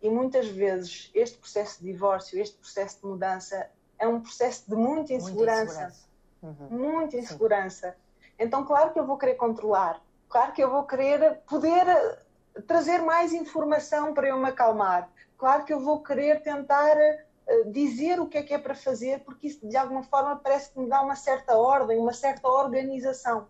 [0.00, 4.74] e muitas vezes este processo de divórcio, este processo de mudança, é um processo de
[4.74, 5.74] muita insegurança.
[5.74, 6.08] Muita insegurança.
[6.42, 6.92] Uhum.
[6.92, 7.96] Muita insegurança.
[8.38, 12.18] Então, claro que eu vou querer controlar, claro que eu vou querer poder eh,
[12.66, 18.20] trazer mais informação para eu me acalmar, claro que eu vou querer tentar uh, dizer
[18.20, 20.88] o que é que é para fazer, porque isso de alguma forma parece que me
[20.88, 23.48] dá uma certa ordem, uma certa organização.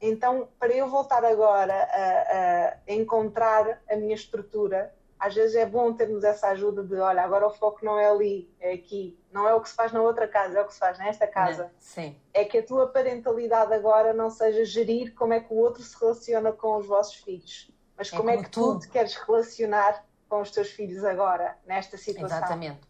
[0.00, 4.92] Então, para eu voltar agora a, a encontrar a minha estrutura,
[5.22, 8.52] às vezes é bom termos essa ajuda de, olha, agora o foco não é ali,
[8.58, 10.80] é aqui, não é o que se faz na outra casa, é o que se
[10.80, 11.70] faz nesta casa.
[11.78, 12.16] Sim.
[12.34, 15.96] É que a tua parentalidade agora não seja gerir como é que o outro se
[15.96, 19.14] relaciona com os vossos filhos, mas é como é, como é que tu te queres
[19.14, 22.38] relacionar com os teus filhos agora, nesta situação.
[22.38, 22.80] Exatamente.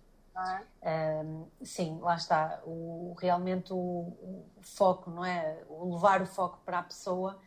[0.80, 1.22] É?
[1.22, 2.62] Um, sim, lá está.
[2.64, 5.62] O, realmente o, o, foco, não é?
[5.68, 7.38] O levar o foco para a pessoa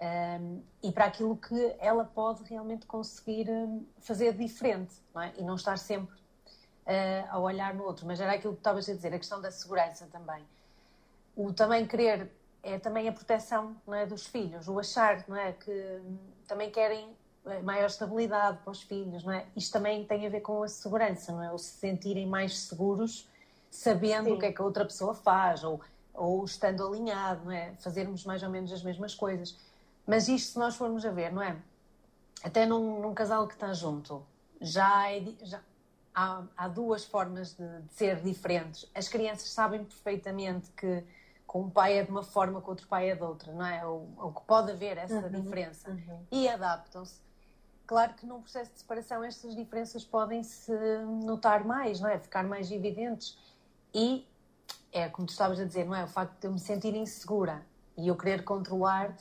[0.00, 3.48] um, e para aquilo que ela pode realmente conseguir
[4.00, 5.32] fazer diferente não é?
[5.38, 8.06] e não estar sempre uh, a olhar no outro.
[8.06, 10.44] Mas era aquilo que estavas a dizer, a questão da segurança também.
[11.34, 12.30] O também querer
[12.62, 16.00] é também a proteção não é, dos filhos, o achar não é, que
[16.48, 17.16] também querem
[17.46, 19.24] eh, maior estabilidade para os filhos.
[19.24, 19.46] Não é?
[19.54, 21.52] Isto também tem a ver com a segurança, não é?
[21.52, 23.28] o se sentirem mais seguros
[23.70, 24.32] sabendo Sim.
[24.32, 25.80] o que é que a outra pessoa faz ou,
[26.14, 27.72] ou estando alinhado, não é?
[27.78, 29.56] fazermos mais ou menos as mesmas coisas.
[30.06, 31.56] Mas isto, se nós formos a ver, não é?
[32.42, 34.24] Até num, num casal que está junto,
[34.60, 35.60] já, é, já
[36.14, 38.88] há, há, duas formas de, de, ser diferentes.
[38.94, 41.02] As crianças sabem perfeitamente que
[41.46, 43.84] com um pai é de uma forma, com outro pai é de outra, não é?
[43.84, 45.90] Ou, ou que pode haver essa uhum, diferença.
[45.90, 46.26] Uhum.
[46.30, 47.20] E adaptam-se.
[47.86, 50.72] Claro que num processo de separação estas diferenças podem se
[51.24, 52.18] notar mais, não é?
[52.18, 53.38] Ficar mais evidentes.
[53.94, 54.26] E
[54.92, 56.04] é como tu estavas a dizer, não é?
[56.04, 57.64] O facto de eu me sentir insegura
[57.96, 59.16] e eu querer controlar,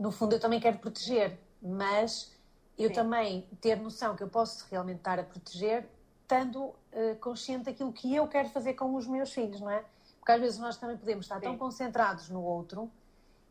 [0.00, 2.34] no fundo eu também quero proteger, mas
[2.78, 2.94] eu Sim.
[2.94, 5.86] também ter noção que eu posso realmente estar a proteger,
[6.22, 6.74] estando uh,
[7.20, 9.84] consciente daquilo que eu quero fazer com os meus filhos, não é?
[10.18, 11.42] Porque às vezes nós também podemos estar Sim.
[11.42, 12.90] tão concentrados no outro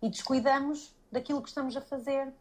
[0.02, 2.34] e descuidamos daquilo que estamos a fazer.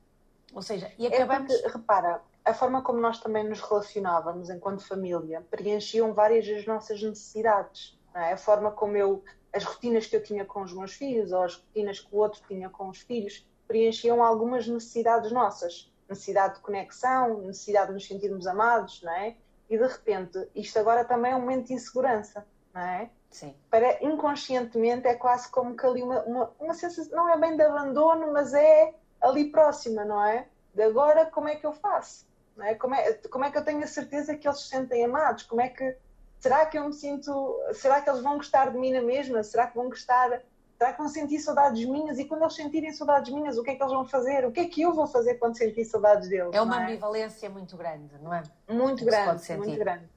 [0.54, 1.52] Ou seja, e acabamos.
[1.52, 6.64] É porque, repara, a forma como nós também nos relacionávamos enquanto família preenchiam várias das
[6.64, 7.98] nossas necessidades.
[8.14, 8.32] É?
[8.32, 9.22] A forma como eu.
[9.50, 12.42] As rotinas que eu tinha com os meus filhos ou as rotinas que o outro
[12.46, 15.92] tinha com os filhos preenchiam algumas necessidades nossas.
[16.08, 19.36] Necessidade de conexão, necessidade de nos sentirmos amados, não é?
[19.68, 23.10] E de repente, isto agora também é um momento de insegurança, não é?
[23.30, 23.54] Sim.
[23.70, 27.62] Para inconscientemente é quase como que ali uma, uma, uma sensação, não é bem de
[27.62, 30.48] abandono, mas é ali próxima, não é?
[30.74, 32.26] De agora como é que eu faço?
[32.56, 32.74] Não é?
[32.74, 35.42] Como, é, como é que eu tenho a certeza que eles se sentem amados?
[35.42, 35.94] Como é que
[36.40, 39.42] será que eu me sinto, será que eles vão gostar de mim na mesma?
[39.42, 40.42] Será que vão gostar,
[40.78, 42.18] será que vão sentir saudades minhas?
[42.20, 44.46] E quando eles sentirem saudades minhas, o que é que eles vão fazer?
[44.46, 46.54] O que é que eu vou fazer quando sentir saudades deles?
[46.54, 46.84] É uma é?
[46.84, 48.44] ambivalência muito grande, não é?
[48.70, 50.08] Muito grande, muito grande.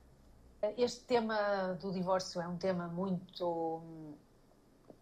[0.77, 3.81] Este tema do divórcio é um tema muito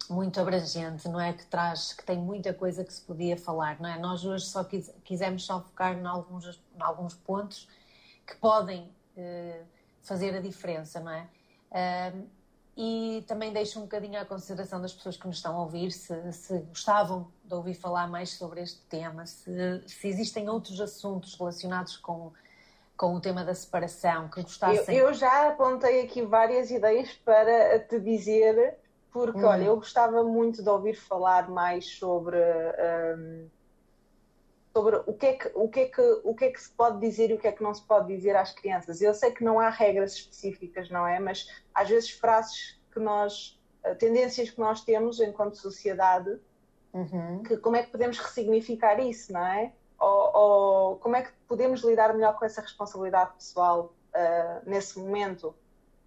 [0.09, 1.33] muito abrangente, não é?
[1.33, 3.99] Que traz, que tem muita coisa que se podia falar, não é?
[3.99, 7.67] Nós hoje só quis, quisemos só focar em alguns, em alguns pontos
[8.25, 9.61] que podem eh,
[10.01, 11.27] fazer a diferença, não é?
[11.69, 12.27] Uh,
[12.81, 16.31] e também deixo um bocadinho à consideração das pessoas que nos estão a ouvir, se,
[16.31, 21.97] se gostavam de ouvir falar mais sobre este tema, se, se existem outros assuntos relacionados
[21.97, 22.31] com
[22.95, 24.97] com o tema da separação que gostassem?
[24.97, 28.75] Eu, eu, já apontei aqui várias ideias para te dizer,
[29.09, 29.45] porque, hum.
[29.45, 33.47] olha, eu gostava muito de ouvir falar mais sobre, um,
[34.79, 36.99] sobre o, que é que, o, que é que, o que é que se pode
[36.99, 39.01] dizer e o que é que não se pode dizer às crianças.
[39.01, 41.19] Eu sei que não há regras específicas, não é?
[41.19, 46.39] Mas às vezes frases que nós, eh, tendências que nós temos enquanto sociedade,
[46.93, 47.43] uhum.
[47.43, 49.73] que como é que podemos ressignificar isso, não é?
[49.99, 55.53] ou, ou, como é que podemos lidar melhor com essa responsabilidade pessoal uh, nesse momento?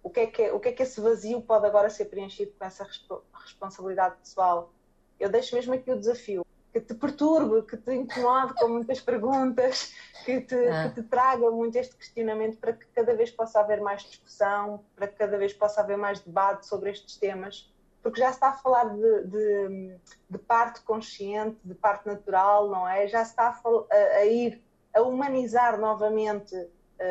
[0.01, 2.65] O que, é que, o que é que esse vazio pode agora ser preenchido com
[2.65, 2.87] essa
[3.33, 4.73] responsabilidade pessoal?
[5.19, 6.42] Eu deixo mesmo aqui o desafio
[6.73, 9.93] que te perturbe, que te incomode com muitas perguntas,
[10.25, 10.89] que te, ah.
[10.89, 15.07] que te, traga muito este questionamento para que cada vez possa haver mais discussão, para
[15.07, 17.71] que cada vez possa haver mais debate sobre estes temas
[18.01, 19.97] porque já se está a falar de, de,
[20.29, 23.07] de, parte consciente, de parte natural, não é?
[23.07, 24.61] Já se está a, a ir
[24.93, 26.69] a humanizar novamente uh,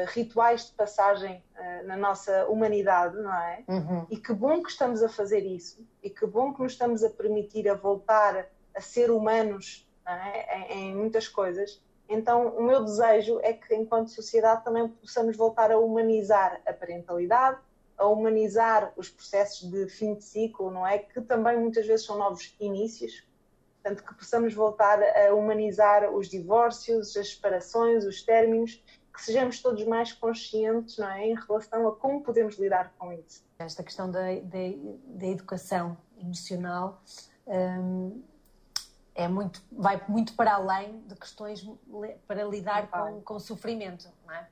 [0.09, 3.65] rituais de passagem uh, na nossa humanidade, não é?
[3.67, 4.07] Uhum.
[4.11, 7.09] E que bom que estamos a fazer isso, e que bom que nos estamos a
[7.09, 10.75] permitir a voltar a ser humanos é?
[10.75, 11.81] em, em muitas coisas.
[12.09, 17.59] Então, o meu desejo é que, enquanto sociedade, também possamos voltar a humanizar a parentalidade,
[17.97, 20.99] a humanizar os processos de fim de ciclo, não é?
[20.99, 23.27] Que também muitas vezes são novos inícios.
[23.83, 29.85] Portanto, que possamos voltar a humanizar os divórcios, as separações, os términos, que sejamos todos
[29.85, 31.29] mais conscientes, não é?
[31.29, 33.45] Em relação a como podemos lidar com isso.
[33.59, 34.59] Esta questão da, da,
[35.07, 37.03] da educação emocional
[37.47, 38.23] hum,
[39.15, 41.67] é muito, vai muito para além de questões
[42.27, 44.49] para lidar com, com sofrimento, não é?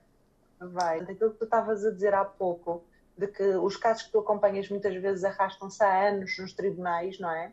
[0.58, 1.00] Vai.
[1.00, 2.84] Aquilo que tu estavas a dizer há pouco,
[3.16, 7.30] de que os casos que tu acompanhas muitas vezes arrastam-se há anos nos tribunais, não
[7.30, 7.52] é?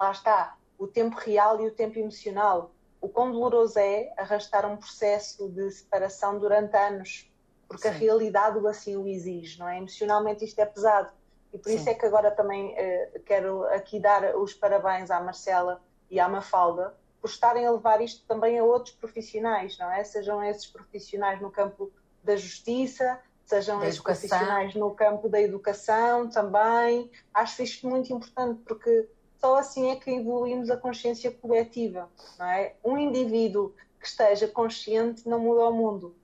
[0.00, 2.70] Lá está, o tempo real e o tempo emocional.
[3.00, 7.30] O quão doloroso é arrastar um processo de separação durante anos,
[7.68, 7.88] porque Sim.
[7.88, 9.76] a realidade assim o exige, não é?
[9.76, 11.12] Emocionalmente isto é pesado.
[11.52, 11.76] E por Sim.
[11.76, 15.80] isso é que agora também eh, quero aqui dar os parabéns à Marcela
[16.10, 20.04] e à Mafalda por estarem a levar isto também a outros profissionais, não é?
[20.04, 21.92] Sejam esses profissionais no campo
[22.22, 27.10] da justiça, sejam os profissionais no campo da educação também.
[27.34, 29.08] Acho isto muito importante porque
[29.40, 32.08] só assim é que evoluímos a consciência coletiva.
[32.38, 32.76] Não é?
[32.84, 36.14] Um indivíduo que esteja consciente não muda o mundo.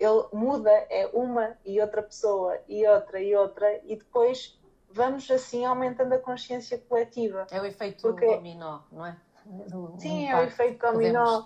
[0.00, 4.57] Ele muda é uma e outra pessoa e outra e outra e depois
[4.98, 7.46] vamos assim aumentando a consciência coletiva.
[7.52, 8.26] É o efeito porque...
[8.26, 9.16] dominó, não é?
[9.96, 11.44] Sim, é o efeito dominó.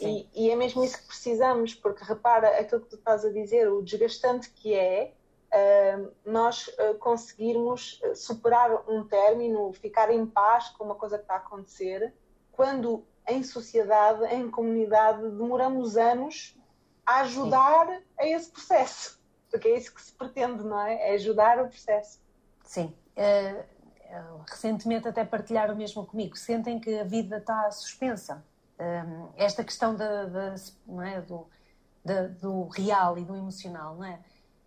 [0.00, 3.68] E, e, é mesmo isso que precisamos, porque repara aquilo que tu estás a dizer,
[3.68, 5.14] o desgastante que é
[5.52, 11.22] uh, nós uh, conseguirmos eh, superar um término, ficar em paz com uma coisa que
[11.22, 12.12] está a acontecer,
[12.50, 16.58] quando em sociedade, em comunidade, demoramos anos
[17.06, 18.02] a ajudar Sim.
[18.18, 19.22] a esse processo.
[19.48, 21.10] Porque é isso que se pretende, não é?
[21.10, 22.23] É ajudar o processo.
[22.64, 22.92] Sim.
[23.16, 23.74] Uh,
[24.48, 28.44] recentemente até partilharam mesmo comigo, sentem que a vida está suspensa.
[28.78, 30.54] Um, esta questão da, da,
[31.06, 31.46] é, do,
[32.04, 34.18] da, do real e do emocional, não é?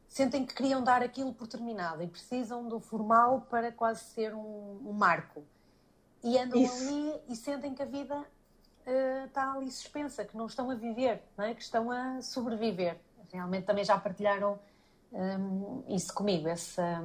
[0.08, 4.82] Sentem que queriam dar aquilo por terminado e precisam do formal para quase ser um,
[4.86, 5.44] um marco.
[6.24, 6.88] E andam Isso.
[6.88, 11.22] ali e sentem que a vida uh, está ali suspensa, que não estão a viver,
[11.38, 11.54] não é?
[11.54, 12.98] que estão a sobreviver.
[13.32, 14.58] Realmente também já partilharam
[15.12, 17.04] um, isso comigo, essa.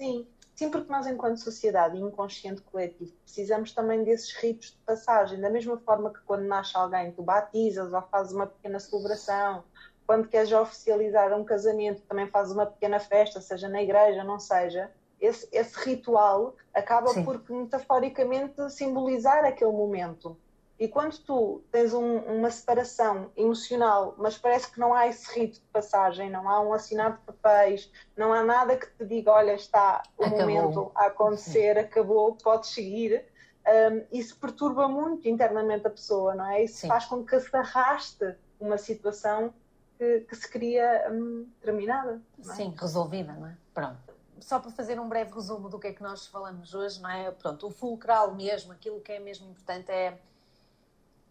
[0.00, 5.38] Sim, sim, porque nós, enquanto sociedade e inconsciente coletivo, precisamos também desses ritos de passagem,
[5.38, 9.62] da mesma forma que quando nasce alguém, tu batizas ou fazes uma pequena celebração,
[10.06, 14.90] quando queres oficializar um casamento, também fazes uma pequena festa, seja na igreja, não seja.
[15.20, 17.22] Esse, esse ritual acaba sim.
[17.22, 20.34] por metaforicamente simbolizar aquele momento.
[20.80, 25.60] E quando tu tens um, uma separação emocional, mas parece que não há esse rito
[25.60, 29.52] de passagem, não há um assinado de papéis, não há nada que te diga, olha,
[29.52, 30.40] está o acabou.
[30.40, 31.80] momento a acontecer, Sim.
[31.80, 33.26] acabou, podes seguir,
[33.68, 36.64] um, isso perturba muito internamente a pessoa, não é?
[36.64, 36.88] Isso Sim.
[36.88, 39.52] faz com que se arraste uma situação
[39.98, 42.22] que, que se queria um, terminada.
[42.38, 42.42] É?
[42.54, 43.56] Sim, resolvida, não é?
[43.74, 44.10] Pronto
[44.40, 47.30] só para fazer um breve resumo do que é que nós falamos hoje, não é?
[47.30, 50.18] Pronto, o fulcral mesmo, aquilo que é mesmo importante é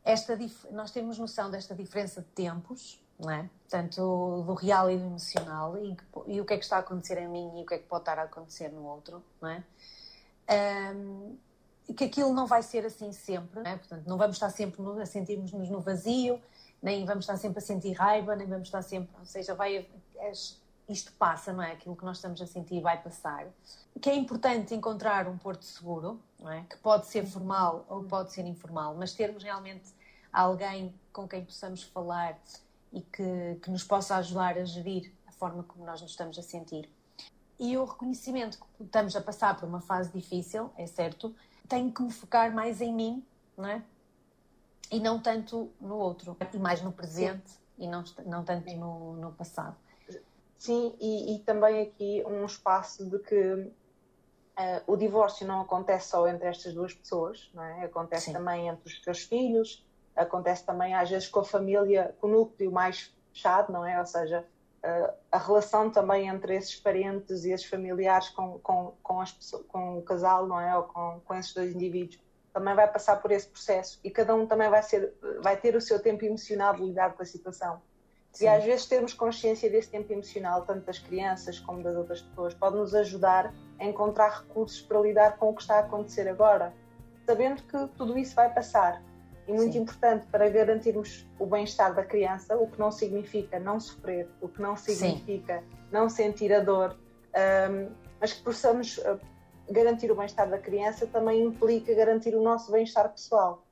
[0.10, 0.38] esta
[0.72, 3.50] nós temos noção desta diferença de tempos, não é?
[3.68, 5.96] Tanto do real e do emocional, e,
[6.28, 7.86] e, o que é que está a acontecer em mim e o que é que
[7.86, 9.64] pode estar a acontecer no outro, não é?
[10.96, 11.38] Um,
[11.96, 13.78] que aquilo não vai ser assim sempre, não é?
[13.78, 16.42] Portanto, não vamos estar sempre no, a sentirmos-nos no vazio,
[16.82, 19.88] nem vamos estar sempre a sentir raiva, nem vamos estar sempre, ou seja, vai
[20.88, 21.74] isto passa, não é?
[21.74, 23.48] Aquilo que nós estamos a sentir vai passar.
[24.02, 26.64] Que é importante encontrar um porto seguro, não é?
[26.64, 29.94] Que pode ser formal ou pode ser informal, mas termos realmente
[30.32, 32.40] alguém com quem possamos falar
[32.92, 36.42] e que, que nos possa ajudar a gerir a forma como nós nos estamos a
[36.42, 36.90] sentir.
[37.60, 41.36] E o reconhecimento que estamos a passar por uma fase difícil, é certo,
[41.68, 43.26] tenho que me focar mais em mim,
[43.58, 43.84] não é?
[44.90, 47.60] E não tanto no outro, e mais no presente Sim.
[47.78, 49.76] e não, não tanto no, no passado.
[50.58, 53.72] Sim, e, e, também aqui um espaço de que uh,
[54.88, 57.86] o divórcio não acontece só entre estas duas pessoas, não é?
[57.86, 58.34] acontece Sim.
[58.34, 59.86] também entre os teus filhos,
[60.20, 64.00] acontece também às vezes com a família, com o núcleo mais fechado, não é?
[64.00, 64.46] Ou seja,
[65.32, 69.98] a relação também entre esses parentes e esses familiares com, com, com, as pessoas, com
[69.98, 70.76] o casal, não é?
[70.78, 72.20] Ou com, com esses dois indivíduos,
[72.54, 75.82] também vai passar por esse processo e cada um também vai, ser, vai ter o
[75.82, 77.82] seu tempo emocional de lidar com a situação.
[78.32, 78.46] Sim.
[78.46, 82.54] E às vezes termos consciência desse tempo emocional, tanto das crianças como das outras pessoas,
[82.54, 86.74] pode nos ajudar a encontrar recursos para lidar com o que está a acontecer agora,
[87.26, 89.02] sabendo que tudo isso vai passar.
[89.50, 89.80] E muito Sim.
[89.80, 94.62] importante para garantirmos o bem-estar da criança, o que não significa não sofrer, o que
[94.62, 95.78] não significa Sim.
[95.92, 96.96] não sentir a dor,
[97.72, 97.90] um,
[98.22, 99.20] mas que possamos uh,
[99.68, 103.66] garantir o bem-estar da criança também implica garantir o nosso bem-estar pessoal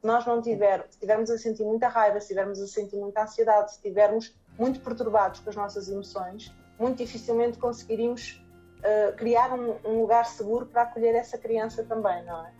[0.00, 3.22] se nós não tivermos, se estivermos a sentir muita raiva, se estivermos a sentir muita
[3.22, 8.42] ansiedade, se estivermos muito perturbados com as nossas emoções, muito dificilmente conseguiríamos
[8.78, 12.52] uh, criar um, um, lugar seguro para acolher essa criança também, não é?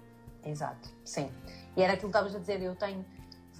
[0.44, 1.30] Exato, sim.
[1.76, 3.04] E era aquilo que estavas a dizer, eu tenho,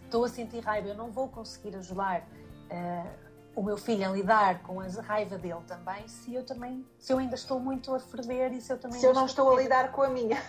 [0.05, 3.11] estou a sentir raiva, eu não vou conseguir ajudar uh,
[3.55, 7.19] o meu filho a lidar com a raiva dele também, se eu também, se eu
[7.19, 8.99] ainda estou muito a ferver e se eu também...
[8.99, 10.43] Se eu não estou a lidar com a minha.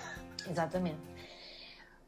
[0.49, 0.99] Exatamente.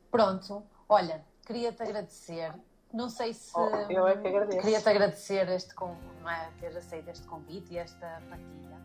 [0.10, 2.54] Pronto, Olha, queria-te agradecer.
[2.93, 3.51] Não sei se.
[3.56, 4.60] Oh, eu é que agradeço.
[4.60, 5.74] Queria-te agradecer este,
[6.22, 8.78] não é, ter aceito este convite e esta partilha.